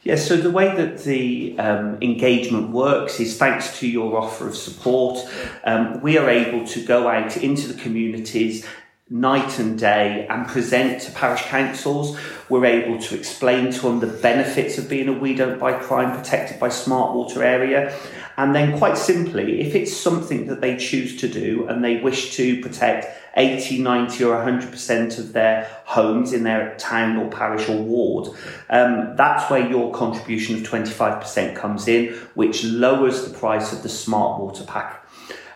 Yeah, 0.08 0.16
so 0.16 0.38
the 0.38 0.50
way 0.50 0.74
that 0.74 1.00
the 1.00 1.60
um, 1.60 1.98
engagement 2.02 2.70
works 2.70 3.20
is 3.20 3.38
thanks 3.38 3.78
to 3.80 3.88
your 3.90 4.18
offer 4.18 4.48
of 4.48 4.56
support. 4.56 5.20
Um, 5.66 6.00
we 6.00 6.18
are 6.18 6.30
able 6.30 6.66
to 6.66 6.86
go 6.86 7.10
out 7.10 7.36
into 7.36 7.68
the 7.68 7.74
communities 7.74 8.66
night 9.10 9.60
and 9.60 9.78
day 9.78 10.26
and 10.30 10.48
present 10.48 11.02
to 11.02 11.12
parish 11.12 11.42
councils. 11.48 12.18
We're 12.48 12.64
able 12.64 13.02
to 13.02 13.16
explain 13.16 13.70
to 13.74 13.82
them 13.82 14.00
the 14.00 14.08
benefits 14.08 14.78
of 14.78 14.88
being 14.88 15.10
a 15.10 15.12
We 15.12 15.36
Don't 15.36 15.60
Buy 15.60 15.74
Crime 15.74 16.18
protected 16.18 16.58
by 16.58 16.70
smart 16.70 17.14
water 17.14 17.44
area. 17.44 17.94
And 18.38 18.56
then, 18.56 18.78
quite 18.78 18.98
simply, 18.98 19.60
if 19.60 19.76
it's 19.76 19.94
something 19.94 20.48
that 20.48 20.62
they 20.62 20.78
choose 20.78 21.18
to 21.18 21.28
do 21.28 21.68
and 21.68 21.84
they 21.84 21.98
wish 21.98 22.34
to 22.38 22.62
protect 22.62 23.27
80, 23.38 23.82
90, 23.82 24.24
or 24.24 24.36
100% 24.36 25.20
of 25.20 25.34
their 25.34 25.70
homes 25.86 26.34
in 26.34 26.44
their 26.44 26.76
town 26.78 27.18
or 27.18 27.30
parish 27.30 27.70
or 27.70 27.78
ward, 27.78 28.36
um, 28.70 29.16
that's 29.16 29.50
where 29.50 29.70
your 29.70 29.94
contribution 29.94 30.56
of 30.56 30.64
25% 30.64 31.56
comes 31.56 31.88
in, 31.88 32.14
which 32.34 32.64
lowers 32.64 33.26
the 33.26 33.38
price 33.38 33.72
of 33.72 33.84
the 33.84 33.90
smart 33.90 34.42
water 34.42 34.64
pack. 34.64 35.06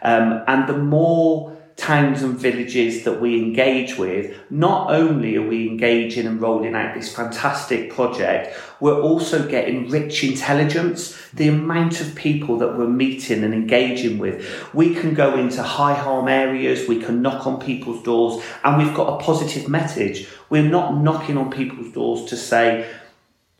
Um, 0.04 0.44
and 0.48 0.68
the 0.68 0.78
more 0.78 1.58
towns 1.82 2.22
and 2.22 2.38
villages 2.38 3.04
that 3.06 3.20
we 3.20 3.42
engage 3.42 3.98
with, 3.98 4.38
not 4.52 4.92
only 4.92 5.36
are 5.36 5.48
we 5.48 5.68
engaging 5.68 6.28
and 6.28 6.40
rolling 6.40 6.76
out 6.76 6.94
this 6.94 7.14
fantastic 7.14 7.92
project, 7.92 8.56
we're 8.80 9.02
also 9.02 9.48
getting 9.48 9.90
rich 9.90 10.24
intelligence. 10.24 11.18
The 11.34 11.48
amount 11.48 12.00
of 12.00 12.14
people 12.14 12.60
that 12.60 12.78
we're 12.78 12.88
meeting 12.88 13.44
and 13.44 13.52
engaging 13.52 14.20
with, 14.20 14.46
we 14.76 14.94
can 14.94 15.16
go 15.16 15.36
into 15.40 15.64
high 15.64 15.96
harm 15.96 16.28
areas, 16.28 16.88
we 16.88 17.02
can 17.02 17.24
knock 17.24 17.48
on 17.48 17.60
people's 17.60 18.04
doors, 18.04 18.44
and 18.64 18.78
we've 18.78 18.96
got 18.96 19.20
a 19.20 19.24
positive 19.24 19.68
message. 19.68 20.28
We're 20.52 20.70
not 20.70 21.02
knocking 21.02 21.38
on 21.38 21.50
people's 21.50 21.92
doors 21.94 22.30
to 22.30 22.38
say, 22.38 22.88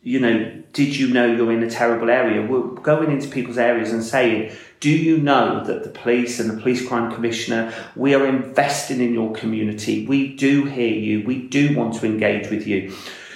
you 0.02 0.18
know, 0.18 0.62
did 0.72 0.96
you 0.96 1.12
know 1.12 1.26
you're 1.26 1.52
in 1.52 1.62
a 1.62 1.70
terrible 1.70 2.10
area? 2.10 2.44
We're 2.44 2.62
going 2.80 3.12
into 3.12 3.28
people's 3.28 3.58
areas 3.58 3.92
and 3.92 4.02
saying, 4.02 4.52
do 4.80 4.90
you 4.90 5.18
know 5.18 5.62
that 5.64 5.84
the 5.84 5.90
police 5.90 6.40
and 6.40 6.50
the 6.50 6.60
police 6.60 6.86
crime 6.86 7.12
commissioner, 7.12 7.72
we 7.94 8.14
are 8.14 8.26
investing 8.26 9.00
in 9.00 9.14
your 9.14 9.32
community. 9.32 10.04
We 10.06 10.34
do 10.34 10.64
hear 10.64 10.92
you. 10.92 11.24
We 11.24 11.46
do 11.46 11.76
want 11.76 11.94
to 11.94 12.06
engage 12.06 12.50
with 12.50 12.66
you. 12.66 12.92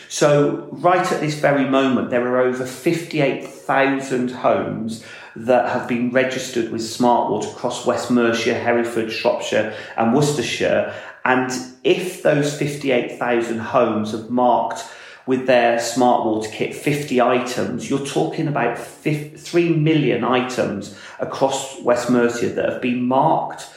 So, 0.09 0.69
right 0.73 1.13
at 1.13 1.21
this 1.21 1.39
very 1.39 1.69
moment, 1.69 2.11
there 2.11 2.27
are 2.27 2.41
over 2.41 2.65
58,000 2.65 4.31
homes 4.31 5.05
that 5.37 5.69
have 5.69 5.87
been 5.87 6.11
registered 6.11 6.71
with 6.71 6.81
SmartWater 6.81 7.53
across 7.53 7.87
West 7.87 8.11
Mercia, 8.11 8.55
Hereford, 8.55 9.13
Shropshire, 9.13 9.77
and 9.97 10.15
Worcestershire. 10.15 10.95
And 11.25 11.53
if 11.85 12.23
those 12.23 12.57
58,000 12.57 13.59
homes 13.59 14.13
have 14.13 14.31
marked 14.31 14.85
with 15.27 15.47
their 15.47 15.81
smart 15.81 16.25
water 16.25 16.49
kit 16.51 16.75
50 16.75 17.21
items, 17.21 17.91
you're 17.91 18.07
talking 18.07 18.47
about 18.47 18.79
3 18.79 19.71
million 19.71 20.25
items 20.25 20.97
across 21.19 21.81
West 21.83 22.11
Mercia 22.11 22.51
that 22.51 22.69
have 22.73 22.81
been 22.81 23.07
marked. 23.07 23.69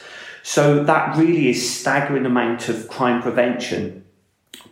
So 0.42 0.84
that 0.84 1.16
really 1.16 1.48
is 1.48 1.78
staggering 1.78 2.24
amount 2.24 2.68
of 2.68 2.88
crime 2.88 3.20
prevention. 3.20 4.04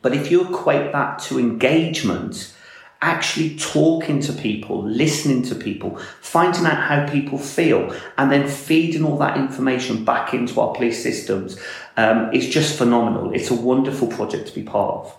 But 0.03 0.15
if 0.15 0.31
you 0.31 0.49
equate 0.49 0.93
that 0.93 1.19
to 1.21 1.39
engagement, 1.39 2.55
actually 3.03 3.57
talking 3.57 4.21
to 4.21 4.33
people, 4.33 4.83
listening 4.85 5.43
to 5.43 5.55
people, 5.55 5.99
finding 6.21 6.67
out 6.67 6.79
how 6.79 7.09
people 7.09 7.39
feel, 7.39 7.95
and 8.17 8.31
then 8.31 8.49
feeding 8.49 9.05
all 9.05 9.19
that 9.19 9.37
information 9.37 10.05
back 10.05 10.35
into 10.35 10.61
our 10.61 10.75
police 10.75 11.03
systems 11.03 11.61
um, 11.97 12.31
just 12.33 12.79
phenomenal. 12.79 13.33
It's 13.33 13.51
a 13.51 13.55
wonderful 13.55 14.09
project 14.09 14.49
to 14.49 14.55
be 14.55 14.63
part 14.63 15.07
of. 15.07 15.17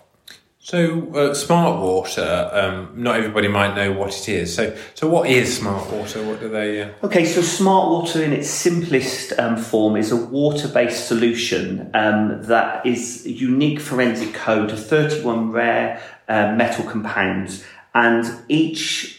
So, 0.62 1.14
uh, 1.16 1.34
smart 1.34 1.82
water. 1.82 2.50
Um, 2.52 2.92
not 2.96 3.16
everybody 3.16 3.48
might 3.48 3.76
know 3.76 3.94
what 3.94 4.16
it 4.16 4.28
is. 4.28 4.54
So, 4.54 4.76
so 4.94 5.08
what 5.08 5.30
is 5.30 5.58
smart 5.58 5.90
water? 5.90 6.22
What 6.24 6.42
do 6.42 6.50
they? 6.50 6.82
Uh... 6.82 6.92
Okay, 7.04 7.26
so 7.26 7.42
smart 7.42 7.90
water, 7.90 8.22
in 8.22 8.34
its 8.34 8.50
simplest 8.50 9.32
um, 9.40 9.56
form, 9.56 9.96
is 9.96 10.12
a 10.12 10.18
water-based 10.18 11.08
solution 11.08 11.90
um, 11.94 12.44
that 12.44 12.86
is 12.86 13.26
unique 13.26 13.80
forensic 13.80 14.34
code 14.34 14.72
of 14.72 14.86
thirty-one 14.86 15.52
rare 15.52 16.02
uh, 16.28 16.54
metal 16.56 16.84
compounds, 16.86 17.64
and 17.96 18.26
each 18.50 19.19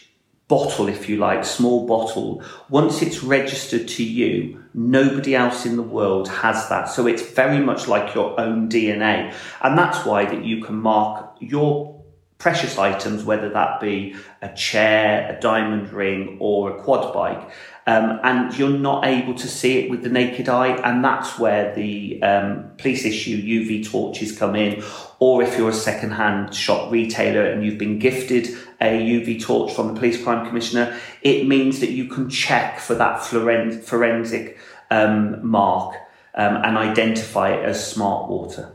bottle, 0.51 0.89
if 0.89 1.07
you 1.07 1.15
like, 1.15 1.45
small 1.45 1.87
bottle, 1.87 2.43
once 2.67 3.01
it's 3.01 3.23
registered 3.23 3.87
to 3.87 4.03
you, 4.03 4.61
nobody 4.73 5.33
else 5.33 5.65
in 5.65 5.77
the 5.77 5.81
world 5.81 6.27
has 6.27 6.67
that. 6.67 6.89
So 6.89 7.07
it's 7.07 7.21
very 7.21 7.59
much 7.59 7.87
like 7.87 8.13
your 8.13 8.37
own 8.37 8.67
DNA. 8.67 9.33
And 9.61 9.77
that's 9.77 10.05
why 10.05 10.25
that 10.25 10.43
you 10.43 10.61
can 10.61 10.75
mark 10.75 11.37
your 11.39 12.03
precious 12.37 12.77
items, 12.77 13.23
whether 13.23 13.49
that 13.49 13.79
be 13.79 14.13
a 14.41 14.53
chair, 14.53 15.33
a 15.33 15.39
diamond 15.39 15.93
ring, 15.93 16.35
or 16.41 16.71
a 16.71 16.83
quad 16.83 17.13
bike, 17.13 17.49
um, 17.87 18.19
and 18.23 18.57
you're 18.57 18.69
not 18.69 19.05
able 19.05 19.35
to 19.35 19.47
see 19.47 19.79
it 19.79 19.89
with 19.89 20.03
the 20.03 20.09
naked 20.09 20.49
eye, 20.49 20.75
and 20.83 21.03
that's 21.03 21.39
where 21.39 21.73
the 21.75 22.21
um, 22.23 22.71
police 22.77 23.05
issue 23.05 23.37
UV 23.37 23.89
torches 23.89 24.37
come 24.37 24.55
in. 24.55 24.83
Or 25.19 25.43
if 25.43 25.57
you're 25.57 25.69
a 25.69 25.73
second-hand 25.73 26.53
shop 26.53 26.91
retailer 26.91 27.45
and 27.45 27.63
you've 27.63 27.77
been 27.77 27.99
gifted 27.99 28.49
a 28.81 28.99
UV 28.99 29.41
torch 29.41 29.73
from 29.73 29.89
the 29.89 29.93
police 29.93 30.21
crime 30.21 30.45
commissioner, 30.47 30.97
it 31.21 31.47
means 31.47 31.79
that 31.79 31.91
you 31.91 32.05
can 32.05 32.29
check 32.29 32.79
for 32.79 32.95
that 32.95 33.23
forensic 33.23 34.57
um, 34.89 35.45
mark 35.47 35.95
um, 36.35 36.57
and 36.57 36.77
identify 36.77 37.51
it 37.51 37.63
as 37.63 37.91
smart 37.91 38.29
water. 38.29 38.71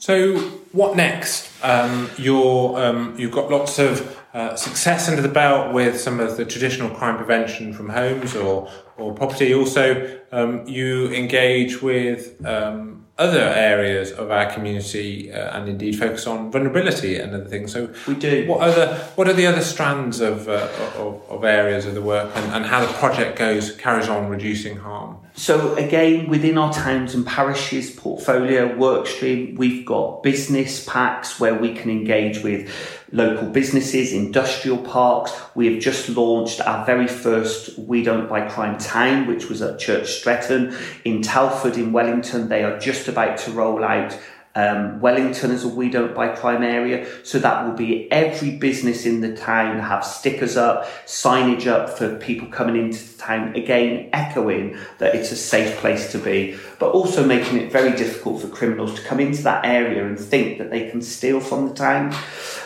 So, 0.00 0.38
what 0.70 0.96
next? 0.96 1.50
Um, 1.64 2.08
you're, 2.16 2.78
um, 2.78 3.18
you've 3.18 3.32
got 3.32 3.50
lots 3.50 3.80
of 3.80 4.16
uh, 4.32 4.54
success 4.54 5.08
under 5.08 5.22
the 5.22 5.28
belt 5.28 5.74
with 5.74 6.00
some 6.00 6.20
of 6.20 6.36
the 6.36 6.44
traditional 6.44 6.90
crime 6.90 7.16
prevention 7.16 7.72
from 7.72 7.88
homes 7.88 8.36
or, 8.36 8.70
or 8.96 9.12
property. 9.12 9.52
Also, 9.54 10.20
um, 10.30 10.66
you 10.68 11.10
engage 11.12 11.82
with 11.82 12.44
um, 12.46 13.06
other 13.18 13.40
areas 13.40 14.12
of 14.12 14.30
our 14.30 14.46
community 14.46 15.32
uh, 15.32 15.58
and 15.58 15.68
indeed 15.68 15.98
focus 15.98 16.26
on 16.26 16.52
vulnerability 16.52 17.16
and 17.16 17.34
other 17.34 17.44
things. 17.44 17.72
So 17.72 17.92
we 18.06 18.14
do. 18.14 18.46
What 18.46 18.60
other 18.60 18.94
what 19.16 19.28
are 19.28 19.32
the 19.32 19.46
other 19.46 19.60
strands 19.60 20.20
of 20.20 20.48
uh, 20.48 20.68
of, 20.96 21.20
of, 21.28 21.44
areas 21.44 21.84
of 21.84 21.94
the 21.94 22.02
work 22.02 22.30
and, 22.36 22.52
and 22.52 22.64
how 22.64 22.80
the 22.80 22.92
project 22.94 23.38
goes 23.38 23.76
carries 23.76 24.08
on 24.08 24.28
reducing 24.28 24.76
harm? 24.76 25.18
So 25.38 25.76
again, 25.76 26.28
within 26.28 26.58
our 26.58 26.72
towns 26.72 27.14
and 27.14 27.24
parishes 27.24 27.92
portfolio 27.92 28.74
workstream, 28.74 29.56
we've 29.56 29.86
got 29.86 30.24
business 30.24 30.84
packs 30.84 31.38
where 31.38 31.54
we 31.54 31.74
can 31.74 31.90
engage 31.90 32.42
with 32.42 32.68
local 33.12 33.48
businesses, 33.48 34.12
industrial 34.12 34.78
parks. 34.78 35.32
We 35.54 35.72
have 35.72 35.80
just 35.80 36.08
launched 36.08 36.60
our 36.60 36.84
very 36.84 37.06
first 37.06 37.78
We 37.78 38.02
Don't 38.02 38.28
Buy 38.28 38.48
Crime 38.48 38.78
Town, 38.78 39.28
which 39.28 39.48
was 39.48 39.62
at 39.62 39.78
Church 39.78 40.10
Stretton 40.10 40.76
in 41.04 41.22
Telford 41.22 41.76
in 41.76 41.92
Wellington. 41.92 42.48
They 42.48 42.64
are 42.64 42.76
just 42.76 43.06
about 43.06 43.38
to 43.38 43.52
roll 43.52 43.84
out 43.84 44.18
um, 44.58 44.98
Wellington 44.98 45.52
is 45.52 45.62
a 45.62 45.68
We 45.68 45.88
Don't 45.88 46.16
Buy 46.16 46.34
Crime 46.34 46.64
area. 46.64 47.06
So 47.22 47.38
that 47.38 47.64
will 47.64 47.76
be 47.76 48.10
every 48.10 48.56
business 48.56 49.06
in 49.06 49.20
the 49.20 49.36
town 49.36 49.78
have 49.78 50.04
stickers 50.04 50.56
up, 50.56 50.88
signage 51.06 51.68
up 51.68 51.96
for 51.96 52.16
people 52.16 52.48
coming 52.48 52.74
into 52.74 52.98
the 52.98 53.18
town. 53.22 53.54
Again, 53.54 54.10
echoing 54.12 54.76
that 54.98 55.14
it's 55.14 55.30
a 55.30 55.36
safe 55.36 55.76
place 55.76 56.10
to 56.10 56.18
be, 56.18 56.58
but 56.78 56.92
also 56.92 57.26
making 57.26 57.58
it 57.58 57.72
very 57.72 57.96
difficult 57.96 58.40
for 58.40 58.48
criminals 58.48 58.94
to 58.94 59.02
come 59.02 59.20
into 59.20 59.42
that 59.42 59.64
area 59.64 60.06
and 60.06 60.18
think 60.18 60.58
that 60.58 60.70
they 60.70 60.88
can 60.90 61.02
steal 61.02 61.40
from 61.40 61.68
the 61.68 61.74
town. 61.74 62.14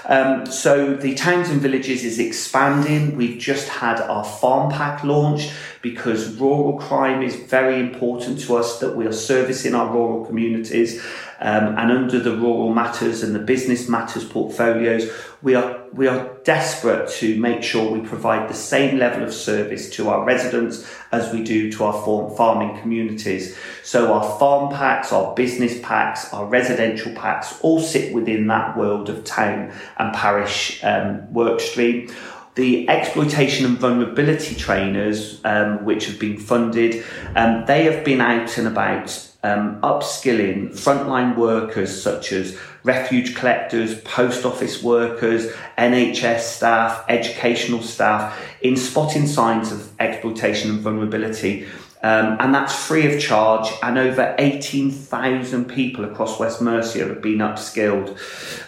Um, 0.07 0.47
so 0.47 0.95
the 0.95 1.15
towns 1.15 1.49
and 1.49 1.61
villages 1.61 2.05
is 2.05 2.19
expanding. 2.19 3.17
We've 3.17 3.39
just 3.39 3.69
had 3.69 4.01
our 4.01 4.25
farm 4.25 4.71
pack 4.71 5.05
launched 5.05 5.53
because 5.81 6.37
rural 6.37 6.79
crime 6.79 7.23
is 7.23 7.37
very 7.37 7.81
important 7.81 8.41
to 8.41 8.57
us 8.57 8.81
that 8.81 8.97
we 8.97 9.07
are 9.07 9.13
servicing 9.13 9.75
our 9.75 9.93
rural 9.93 10.25
communities. 10.27 11.03
Um, 11.41 11.77
and 11.77 11.91
under 11.91 12.21
the 12.21 12.37
rural 12.37 12.73
matters 12.73 13.23
and 13.25 13.35
the 13.35 13.41
business 13.41 13.89
matters 13.89 14.25
portfolios, 14.25 15.11
we 15.43 15.55
are 15.55 15.83
we 15.93 16.07
are 16.07 16.37
desperate 16.45 17.11
to 17.11 17.39
make 17.39 17.63
sure 17.63 17.91
we 17.91 18.01
provide 18.01 18.49
the 18.49 18.55
same 18.55 18.99
level 18.99 19.23
of 19.23 19.33
service 19.33 19.91
to 19.91 20.09
our 20.09 20.25
residents 20.25 20.89
as 21.11 21.33
we 21.33 21.43
do 21.43 21.71
to 21.73 21.85
our 21.85 22.37
farming 22.37 22.81
communities. 22.81 23.57
So 23.83 24.15
our 24.15 24.39
farm 24.39 24.73
packs, 24.73 25.13
our 25.13 25.35
business 25.35 25.79
packs, 25.83 26.33
our 26.33 26.47
residential 26.47 27.13
packs 27.15 27.59
all 27.61 27.81
sit 27.81 28.15
within 28.15 28.47
that 28.47 28.77
world 28.77 29.11
of 29.11 29.25
town 29.25 29.73
and 29.99 30.15
parish 30.15 30.83
um, 30.83 31.33
work 31.33 31.61
stream. 31.61 32.11
The 32.55 32.89
exploitation 32.89 33.65
and 33.65 33.79
vulnerability 33.79 34.55
trainers, 34.55 35.41
um, 35.45 35.85
which 35.85 36.07
have 36.07 36.19
been 36.19 36.39
funded, 36.39 37.05
um, 37.35 37.65
they 37.67 37.85
have 37.85 38.05
been 38.05 38.21
out 38.21 38.59
and 38.59 38.69
about 38.69 39.29
um, 39.43 39.81
upskilling 39.81 40.71
frontline 40.71 41.37
workers 41.37 42.03
such 42.03 42.33
as 42.33 42.59
refuge 42.85 43.35
collectors, 43.35 44.01
post 44.01 44.45
office 44.45 44.83
workers, 44.83 45.53
NHS 45.79 46.41
staff, 46.41 47.05
educational 47.09 47.83
staff 47.83 48.39
in 48.61 48.77
spotting 48.77 49.27
signs 49.27 49.73
of 49.73 49.89
exploitation 50.01 50.71
and 50.71 50.81
vulnerability 50.81 51.67
um, 52.03 52.37
and 52.41 52.55
that's 52.55 52.75
free 52.75 53.13
of 53.13 53.21
charge. 53.21 53.73
And 53.83 53.99
over 53.99 54.35
18,000 54.39 55.67
people 55.67 56.05
across 56.05 56.39
West 56.39 56.61
Mercia 56.61 57.07
have 57.07 57.23
been 57.23 57.39
upskilled. 57.39 58.19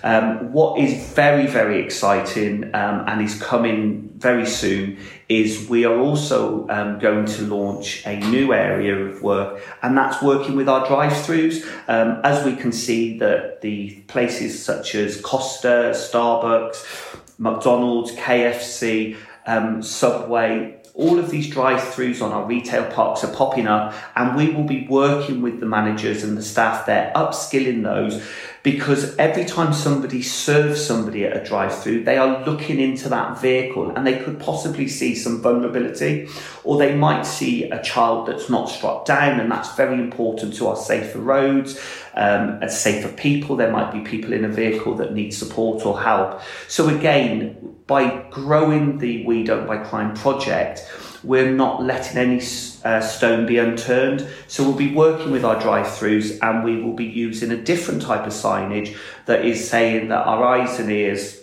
Um, 0.03 0.53
what 0.53 0.79
is 0.79 1.13
very, 1.15 1.47
very 1.47 1.83
exciting 1.83 2.65
um, 2.75 3.05
and 3.07 3.21
is 3.23 3.41
coming 3.41 4.11
very 4.17 4.47
soon 4.47 4.99
is 5.29 5.69
we 5.69 5.85
are 5.85 5.99
also 5.99 6.69
um, 6.69 6.99
going 6.99 7.27
to 7.27 7.43
launch 7.43 8.07
a 8.07 8.21
new 8.31 8.53
area 8.53 8.97
of 8.97 9.23
work, 9.23 9.61
and 9.83 9.97
that's 9.97 10.23
working 10.23 10.55
with 10.55 10.69
our 10.69 10.87
drive-throughs. 10.87 11.65
Um, 11.89 12.21
as 12.25 12.45
we 12.45 12.55
can 12.57 12.73
see 12.73 13.19
that 13.19 13.61
the 13.63 14.03
places 14.07 14.63
such 14.63 14.95
as 14.95 15.21
Costa, 15.21 15.93
Starbucks, 15.95 17.19
McDonald's, 17.39 18.13
KFC, 18.13 19.17
um, 19.47 19.83
Subway, 19.83 20.81
all 20.95 21.19
of 21.19 21.31
these 21.31 21.51
drive-throughs 21.51 22.23
on 22.23 22.31
our 22.31 22.47
retail 22.47 22.89
parks 22.91 23.25
are 23.25 23.35
popping 23.35 23.67
up 23.67 23.93
and 24.15 24.37
we 24.37 24.51
will 24.51 24.65
be 24.65 24.87
working 24.87 25.43
with 25.43 25.59
the 25.59 25.67
managers 25.67 26.23
and 26.23 26.39
the 26.39 26.43
staff 26.43 26.87
there 26.87 27.13
upskilling 27.17 27.83
those 27.83 28.25
because 28.65 29.15
every 29.19 29.45
time 29.45 29.75
somebody 29.75 30.23
serves 30.23 30.85
somebody 30.85 31.27
at 31.27 31.37
a 31.37 31.45
drive-through 31.45 32.03
they 32.03 32.17
are 32.17 32.45
looking 32.47 32.81
into 32.81 33.09
that 33.11 33.41
vehicle 33.41 33.91
and 33.91 34.07
they 34.07 34.19
could 34.19 34.41
possibly 34.41 34.89
see 34.89 35.15
some 35.15 35.41
vulnerability 35.41 36.27
or 36.65 36.79
they 36.79 36.97
might 36.97 37.23
see 37.23 37.71
a 37.71 37.83
child 37.83 38.27
that's 38.27 38.49
not 38.49 38.69
struck 38.69 39.05
down 39.05 39.39
and 39.39 39.53
that's 39.53 39.77
very 39.77 40.01
important 40.01 40.55
to 40.55 40.67
our 40.67 40.77
safer 40.77 41.21
roads 41.21 41.79
um, 42.15 42.59
as 42.63 42.81
safer 42.81 43.09
people. 43.09 43.55
There 43.55 43.71
might 43.71 43.93
be 43.93 44.01
people 44.01 44.33
in 44.33 44.45
a 44.47 44.49
vehicle 44.49 44.95
that 44.97 45.13
need 45.13 45.33
support 45.33 45.85
or 45.85 46.01
help. 46.01 46.41
So 46.67 46.89
again 46.89 47.75
by 47.87 48.27
growing 48.31 48.97
the 48.97 49.27
We 49.27 49.45
Don't 49.45 49.67
Buy 49.67 49.77
Crime 49.77 50.15
project, 50.15 50.91
we're 51.25 51.51
not 51.51 51.83
letting 51.83 52.19
any 52.19 52.43
uh, 52.85 53.01
stone 53.01 53.47
be 53.47 53.59
unturned. 53.59 54.27
So 54.47 54.63
we'll 54.63 54.77
be 54.77 54.95
working 54.95 55.31
with 55.31 55.45
our 55.45 55.61
drive-throughs 55.61 56.39
and 56.43 56.65
we 56.65 56.83
will 56.83 56.93
be 56.93 57.07
using 57.07 57.51
a 57.51 57.57
different 57.57 58.03
type 58.03 58.27
of 58.27 58.33
signage 58.33 58.97
that 59.27 59.45
is 59.45 59.69
saying 59.69 60.09
that 60.09 60.27
our 60.27 60.45
eyes 60.45 60.79
and 60.79 60.91
ears 60.91 61.43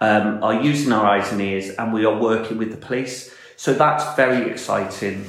um, 0.00 0.42
are 0.42 0.62
using 0.62 0.92
our 0.92 1.06
eyes 1.06 1.30
and 1.32 1.40
ears 1.40 1.70
and 1.70 1.92
we 1.92 2.04
are 2.04 2.18
working 2.18 2.58
with 2.58 2.70
the 2.70 2.76
police. 2.76 3.32
So 3.56 3.72
that's 3.72 4.16
very 4.16 4.50
exciting. 4.50 5.26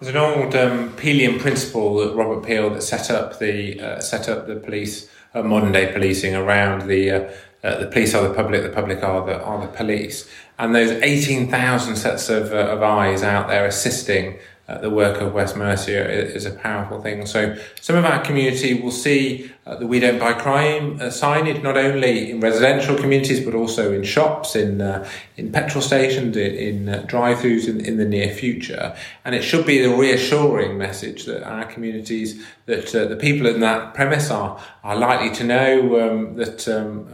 There's 0.00 0.14
an 0.14 0.20
old 0.20 0.54
um, 0.56 0.92
Peelian 0.96 1.38
principle 1.38 1.94
that 1.98 2.14
Robert 2.14 2.44
Peel 2.44 2.70
that 2.70 2.82
set 2.82 3.10
up 3.10 3.38
the 3.38 3.80
uh, 3.80 4.00
set 4.00 4.28
up 4.28 4.48
the 4.48 4.56
police, 4.56 5.08
uh, 5.32 5.42
modern 5.42 5.72
day 5.72 5.92
policing 5.92 6.34
around 6.34 6.88
the 6.88 7.10
uh, 7.10 7.32
uh, 7.64 7.78
the 7.78 7.86
police 7.86 8.14
are 8.14 8.28
the 8.28 8.34
public, 8.34 8.62
the 8.62 8.68
public 8.68 9.02
are 9.02 9.24
the, 9.24 9.42
are 9.42 9.60
the 9.60 9.72
police. 9.72 10.28
And 10.58 10.74
those 10.74 10.90
18,000 10.90 11.96
sets 11.96 12.28
of, 12.28 12.52
uh, 12.52 12.56
of 12.56 12.82
eyes 12.82 13.22
out 13.22 13.48
there 13.48 13.66
assisting 13.66 14.38
uh, 14.66 14.78
the 14.78 14.88
work 14.88 15.20
of 15.20 15.34
West 15.34 15.56
Mercia 15.56 16.10
is, 16.10 16.46
a 16.46 16.50
powerful 16.50 16.98
thing. 17.02 17.26
So 17.26 17.54
some 17.82 17.96
of 17.96 18.06
our 18.06 18.24
community 18.24 18.80
will 18.80 18.92
see 18.92 19.50
uh, 19.66 19.76
the 19.76 19.86
We 19.86 20.00
Don't 20.00 20.18
Buy 20.18 20.32
Crime 20.32 20.98
signage 21.00 21.62
not 21.62 21.76
only 21.76 22.30
in 22.30 22.40
residential 22.40 22.96
communities 22.96 23.44
but 23.44 23.54
also 23.54 23.92
in 23.92 24.04
shops, 24.04 24.56
in 24.56 24.80
uh, 24.80 25.06
in 25.36 25.52
petrol 25.52 25.82
stations, 25.82 26.34
in, 26.38 26.54
in 26.54 26.88
uh, 26.88 27.04
drive-throughs 27.06 27.68
in, 27.68 27.84
in 27.84 27.98
the 27.98 28.06
near 28.06 28.32
future. 28.32 28.96
And 29.26 29.34
it 29.34 29.42
should 29.42 29.66
be 29.66 29.84
a 29.84 29.94
reassuring 29.94 30.78
message 30.78 31.26
that 31.26 31.42
our 31.42 31.66
communities, 31.66 32.42
that 32.64 32.86
the 32.86 33.16
people 33.16 33.46
in 33.46 33.60
that 33.60 33.92
premise 33.92 34.30
are 34.30 34.58
are 34.82 34.96
likely 34.96 35.34
to 35.36 35.44
know 35.44 36.10
um, 36.10 36.36
that. 36.36 36.66
Um, 36.68 37.08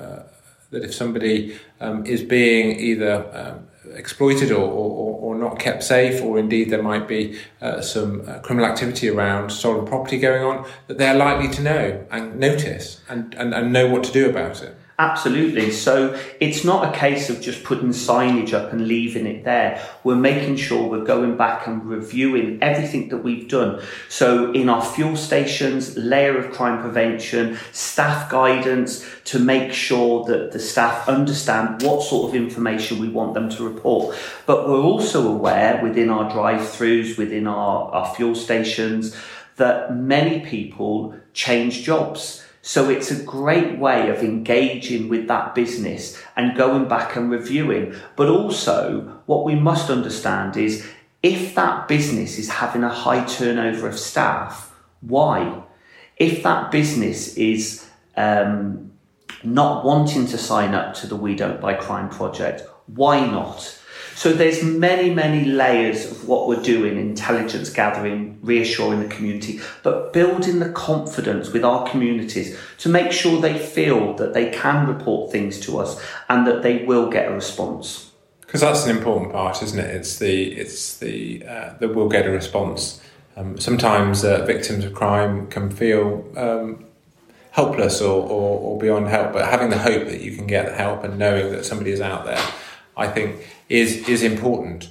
that 0.71 0.85
if 0.85 0.95
somebody 0.95 1.59
um, 1.81 2.07
is 2.07 2.23
being 2.23 2.79
either 2.79 3.27
um, 3.33 3.67
exploited 3.95 4.53
or, 4.53 4.63
or, 4.63 5.19
or, 5.21 5.35
not 5.35 5.59
kept 5.59 5.83
safe, 5.83 6.23
or 6.23 6.39
indeed 6.39 6.71
there 6.71 6.83
might 6.83 7.09
be 7.09 7.39
uh, 7.61 7.81
some 7.81 8.29
uh, 8.29 8.39
criminal 8.41 8.69
activity 8.71 9.09
around 9.09 9.51
stolen 9.51 9.87
property 9.87 10.19
going 10.19 10.45
on, 10.45 10.67
that 10.87 10.99
they're 10.99 11.15
likely 11.15 11.49
to 11.49 11.63
know 11.63 12.07
and 12.11 12.39
notice 12.39 13.01
and, 13.09 13.35
and, 13.35 13.55
and 13.55 13.73
know 13.73 13.89
what 13.89 14.05
to 14.05 14.13
do 14.13 14.29
about 14.29 14.63
it. 14.63 14.77
Absolutely. 15.01 15.71
So 15.71 16.21
it's 16.41 16.63
not 16.63 16.95
a 16.95 16.99
case 16.99 17.31
of 17.31 17.41
just 17.41 17.65
putting 17.65 17.89
signage 17.89 18.53
up 18.53 18.71
and 18.71 18.87
leaving 18.87 19.27
it 19.27 19.45
there. 19.45 19.83
We're 20.05 20.15
making 20.15 20.57
sure 20.57 20.87
we're 20.87 21.07
going 21.07 21.39
back 21.39 21.67
and 21.67 21.83
reviewing 21.83 22.63
everything 22.63 23.09
that 23.09 23.25
we've 23.25 23.49
done. 23.49 23.83
So 24.11 24.53
in 24.53 24.69
our 24.69 24.85
fuel 24.85 25.17
stations, 25.17 25.97
layer 25.97 26.37
of 26.37 26.53
crime 26.53 26.83
prevention, 26.83 27.57
staff 27.73 28.31
guidance 28.31 29.03
to 29.25 29.39
make 29.39 29.73
sure 29.73 30.27
that 30.27 30.53
the 30.53 30.59
staff 30.59 31.09
understand 31.09 31.83
what 31.83 32.03
sort 32.03 32.29
of 32.29 32.35
information 32.35 32.99
we 32.99 33.09
want 33.09 33.33
them 33.33 33.49
to 33.49 33.67
report. 33.67 34.15
But 34.45 34.69
we're 34.69 34.83
also 34.83 35.27
aware 35.27 35.83
within 35.83 36.11
our 36.11 36.31
drive-throughs, 36.31 37.17
within 37.17 37.47
our, 37.47 37.91
our 37.91 38.15
fuel 38.15 38.35
stations, 38.35 39.17
that 39.57 39.97
many 39.97 40.41
people 40.41 41.15
change 41.33 41.85
jobs. 41.85 42.45
So 42.63 42.91
it's 42.91 43.11
a 43.11 43.23
great 43.23 43.79
way 43.79 44.11
of 44.11 44.23
engaging 44.23 45.09
with 45.09 45.29
that 45.29 45.55
business 45.55 46.23
and 46.37 46.57
going 46.57 46.89
back 46.89 47.17
and 47.17 47.31
reviewing. 47.31 47.95
But 48.17 48.29
also, 48.29 49.23
what 49.27 49.45
we 49.45 49.55
must 49.55 49.89
understand 49.91 50.57
is 50.57 50.87
if 51.23 51.55
that 51.55 51.89
business 51.89 52.39
is 52.39 52.51
having 52.51 52.85
a 52.85 52.89
high 52.91 53.25
turnover 53.25 53.89
of 53.89 53.99
staff, 53.99 54.75
why? 55.01 55.63
If 56.17 56.43
that 56.43 56.71
business 56.71 57.35
is 57.37 57.87
um, 58.17 58.93
not 59.43 59.85
wanting 59.85 60.27
to 60.27 60.39
sign 60.39 60.75
up 60.75 60.95
to 60.97 61.07
the 61.07 61.17
We 61.17 61.35
Don't 61.35 61.61
Buy 61.61 61.75
Crime 61.75 62.11
project, 62.11 62.63
why 62.87 63.25
not? 63.25 63.80
So 64.21 64.35
there's 64.35 64.63
many, 64.63 65.09
many 65.15 65.47
layers 65.47 66.05
of 66.05 66.29
what 66.29 66.47
we're 66.47 66.61
doing, 66.61 66.99
intelligence 66.99 67.71
gathering, 67.71 68.39
reassuring 68.43 69.01
the 69.01 69.09
community, 69.09 69.63
but 69.83 70.13
building 70.13 70.59
the 70.59 70.69
confidence 70.73 71.55
with 71.55 71.65
our 71.65 71.89
communities 71.89 72.55
to 72.81 72.91
make 72.91 73.13
sure 73.13 73.41
they 73.41 73.59
feel 73.59 74.13
that 74.17 74.35
they 74.35 74.51
can 74.51 74.87
report 74.87 75.33
things 75.33 75.59
to 75.61 75.79
us 75.79 75.99
and 76.29 76.47
that 76.47 76.63
they 76.63 76.85
will 76.85 77.09
get 77.09 77.33
a 77.33 77.35
response. 77.35 78.11
Because 78.43 78.61
that's 78.61 78.85
an 78.85 78.95
important 78.95 79.33
part, 79.33 79.63
isn't 79.63 79.79
it? 79.79 79.89
It's 79.97 80.19
the 80.19 80.53
it's 80.53 80.99
the 80.99 81.43
uh, 81.47 81.79
that 81.79 81.95
we'll 81.95 82.11
get 82.11 82.27
a 82.27 82.31
response. 82.31 83.01
Um, 83.39 83.59
sometimes 83.59 84.23
uh, 84.23 84.45
victims 84.45 84.85
of 84.85 84.93
crime 84.93 85.47
can 85.47 85.71
feel 85.71 86.31
um, 86.37 86.85
helpless 87.53 88.03
or, 88.03 88.23
or, 88.23 88.61
or 88.61 88.79
beyond 88.79 89.09
help, 89.09 89.33
but 89.33 89.49
having 89.49 89.71
the 89.71 89.79
hope 89.79 90.05
that 90.09 90.21
you 90.21 90.37
can 90.37 90.47
get 90.47 90.75
help 90.75 91.05
and 91.05 91.19
knowing 91.19 91.53
that 91.53 91.65
somebody 91.65 91.91
is 91.91 92.03
out 92.03 92.27
there 92.27 92.39
I 92.97 93.09
think 93.09 93.41
is 93.69 94.09
is 94.09 94.23
important. 94.23 94.89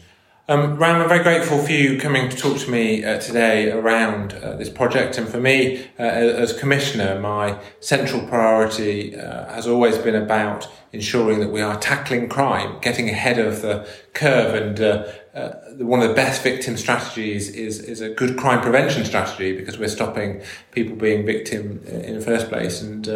Um, 0.50 0.78
Ram, 0.78 1.00
I'm 1.00 1.08
very 1.08 1.22
grateful 1.22 1.60
for 1.60 1.72
you 1.72 2.00
coming 2.00 2.28
to 2.28 2.36
talk 2.36 2.58
to 2.58 2.72
me 2.72 3.06
uh, 3.06 3.20
today 3.20 3.70
around 3.70 4.34
uh, 4.34 4.56
this 4.56 4.68
project. 4.68 5.20
And 5.20 5.30
for 5.30 5.40
me, 5.40 5.86
uh, 6.00 6.02
as 6.02 6.58
Commissioner, 6.58 7.20
my 7.20 7.60
central 7.82 8.26
priority 8.26 9.16
uh, 9.16 9.54
has 9.54 9.68
always 9.68 10.00
been 10.00 10.16
about 10.16 10.68
ensuring 10.92 11.40
that 11.42 11.52
we 11.52 11.62
are 11.62 11.80
tackling 11.80 12.30
crime, 12.30 12.80
getting 12.82 13.10
ahead 13.10 13.38
of 13.38 13.62
the 13.62 13.88
curve. 14.14 14.56
And 14.56 14.82
uh, 14.82 15.12
uh, 15.34 15.52
one 15.78 16.02
of 16.02 16.10
the 16.10 16.16
best 16.16 16.44
victim 16.44 16.78
strategies 16.78 17.50
is, 17.50 17.80
is 17.80 18.02
a 18.02 18.10
good 18.10 18.38
crime 18.38 18.62
prevention 18.62 19.06
strategy 19.06 19.56
because 19.56 19.78
we're 19.78 19.88
stopping 19.90 20.42
people 20.72 20.96
being 20.96 21.26
victim 21.26 21.84
in 21.86 22.16
the 22.16 22.22
first 22.22 22.50
place. 22.50 22.82
And 22.82 23.08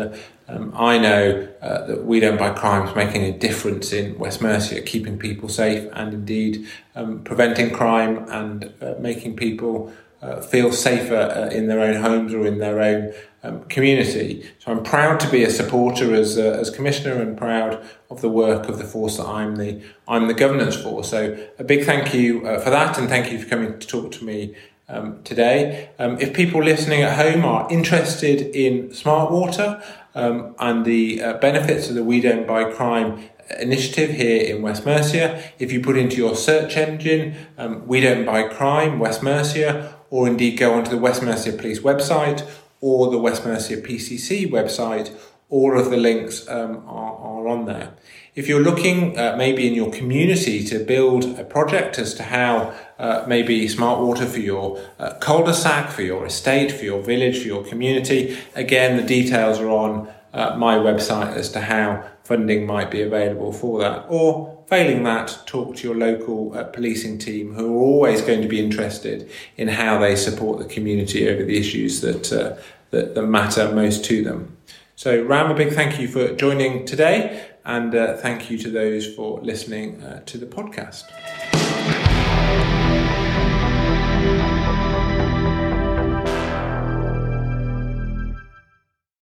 um, 0.47 0.73
I 0.75 0.97
know 0.97 1.47
uh, 1.61 1.85
that 1.87 2.05
we 2.05 2.19
don't 2.19 2.37
buy 2.37 2.51
crimes 2.51 2.95
making 2.95 3.23
a 3.23 3.31
difference 3.31 3.93
in 3.93 4.17
West 4.19 4.41
Mercia, 4.41 4.81
keeping 4.81 5.17
people 5.17 5.47
safe 5.47 5.89
and 5.93 6.13
indeed 6.13 6.67
um, 6.95 7.23
preventing 7.23 7.71
crime 7.71 8.25
and 8.29 8.73
uh, 8.81 8.95
making 8.99 9.35
people 9.35 9.93
uh, 10.23 10.41
feel 10.41 10.71
safer 10.71 11.15
uh, 11.15 11.49
in 11.49 11.67
their 11.67 11.81
own 11.81 12.01
homes 12.01 12.33
or 12.33 12.47
in 12.47 12.57
their 12.59 12.79
own 12.79 13.13
um, 13.43 13.63
community. 13.65 14.49
So 14.59 14.71
I'm 14.71 14.83
proud 14.83 15.19
to 15.19 15.29
be 15.29 15.43
a 15.43 15.49
supporter 15.49 16.15
as, 16.15 16.37
uh, 16.37 16.57
as 16.61 16.69
commissioner 16.69 17.21
and 17.21 17.37
proud 17.37 17.85
of 18.09 18.21
the 18.21 18.29
work 18.29 18.69
of 18.69 18.77
the 18.77 18.85
force 18.85 19.17
that 19.17 19.27
I'm 19.27 19.57
the 19.57 19.81
I'm 20.07 20.27
the 20.27 20.33
governance 20.33 20.77
for. 20.77 21.03
So 21.03 21.37
a 21.59 21.63
big 21.63 21.83
thank 21.83 22.13
you 22.13 22.47
uh, 22.47 22.59
for 22.61 22.69
that, 22.69 22.97
and 22.97 23.09
thank 23.09 23.31
you 23.31 23.39
for 23.41 23.49
coming 23.49 23.77
to 23.77 23.87
talk 23.87 24.13
to 24.13 24.23
me 24.23 24.55
um, 24.87 25.21
today. 25.23 25.89
Um, 25.99 26.17
if 26.19 26.33
people 26.33 26.63
listening 26.63 27.01
at 27.01 27.17
home 27.17 27.43
are 27.43 27.69
interested 27.69 28.41
in 28.55 28.93
smart 28.93 29.31
water 29.31 29.83
um, 30.15 30.55
and 30.59 30.85
the 30.85 31.21
uh, 31.21 31.33
benefits 31.39 31.89
of 31.89 31.95
the 31.95 32.03
We 32.03 32.21
Don't 32.21 32.47
Buy 32.47 32.71
Crime 32.71 33.29
initiative 33.59 34.11
here 34.11 34.55
in 34.55 34.61
West 34.61 34.85
Mercia, 34.85 35.41
if 35.59 35.71
you 35.71 35.81
put 35.81 35.97
into 35.97 36.17
your 36.17 36.35
search 36.35 36.77
engine 36.77 37.35
um, 37.57 37.85
We 37.87 38.01
Don't 38.01 38.25
Buy 38.25 38.47
Crime 38.47 38.99
West 38.99 39.21
Mercia, 39.21 39.92
or 40.13 40.27
indeed 40.27 40.59
go 40.59 40.75
onto 40.75 40.91
the 40.91 40.97
West 40.97 41.23
Mercia 41.23 41.51
Police 41.53 41.79
website 41.79 42.47
or 42.81 43.09
the 43.09 43.17
West 43.17 43.43
Mercia 43.47 43.77
PCC 43.77 44.47
website, 44.47 45.11
all 45.49 45.79
of 45.79 45.89
the 45.89 45.97
links 45.97 46.47
um, 46.47 46.83
are, 46.87 47.15
are 47.15 47.47
on 47.47 47.65
there. 47.65 47.93
If 48.35 48.47
you're 48.47 48.61
looking 48.61 49.17
uh, 49.17 49.33
maybe 49.39 49.67
in 49.67 49.73
your 49.73 49.91
community 49.91 50.63
to 50.65 50.77
build 50.77 51.39
a 51.39 51.43
project 51.43 51.97
as 51.97 52.13
to 52.13 52.23
how 52.23 52.75
uh, 52.99 53.25
maybe 53.27 53.67
smart 53.67 54.01
water 54.01 54.27
for 54.27 54.39
your 54.39 54.79
uh, 54.99 55.15
cul-de-sac, 55.15 55.89
for 55.89 56.03
your 56.03 56.27
estate, 56.27 56.71
for 56.71 56.83
your 56.83 57.01
village, 57.01 57.39
for 57.39 57.47
your 57.47 57.63
community, 57.63 58.37
again, 58.53 58.97
the 58.97 59.03
details 59.03 59.57
are 59.59 59.69
on 59.69 60.13
uh, 60.31 60.55
my 60.55 60.75
website 60.75 61.35
as 61.35 61.49
to 61.53 61.61
how 61.61 62.07
funding 62.23 62.67
might 62.67 62.91
be 62.91 63.01
available 63.01 63.51
for 63.51 63.79
that. 63.79 64.05
Or 64.09 64.52
failing 64.67 65.03
that, 65.03 65.37
talk 65.45 65.75
to 65.77 65.87
your 65.87 65.95
local 65.95 66.57
uh, 66.57 66.63
policing 66.63 67.17
team 67.17 67.53
who 67.53 67.75
are 67.75 67.81
always 67.81 68.21
going 68.21 68.41
to 68.41 68.47
be 68.47 68.59
interested 68.59 69.29
in 69.57 69.67
how 69.67 69.99
they 69.99 70.15
support 70.15 70.59
the 70.59 70.65
community 70.65 71.27
over 71.29 71.43
the 71.43 71.57
issues 71.57 72.01
that, 72.01 72.31
uh, 72.31 72.55
that, 72.91 73.15
that, 73.15 73.23
matter 73.23 73.71
most 73.73 74.05
to 74.05 74.23
them. 74.23 74.57
So, 74.95 75.23
Ram, 75.23 75.51
a 75.51 75.55
big 75.55 75.73
thank 75.73 75.99
you 75.99 76.07
for 76.07 76.33
joining 76.35 76.85
today, 76.85 77.49
and 77.65 77.95
uh, 77.95 78.17
thank 78.17 78.49
you 78.49 78.57
to 78.59 78.69
those 78.69 79.13
for 79.13 79.41
listening 79.41 80.01
uh, 80.03 80.21
to 80.25 80.37
the 80.37 80.45
podcast. 80.45 82.12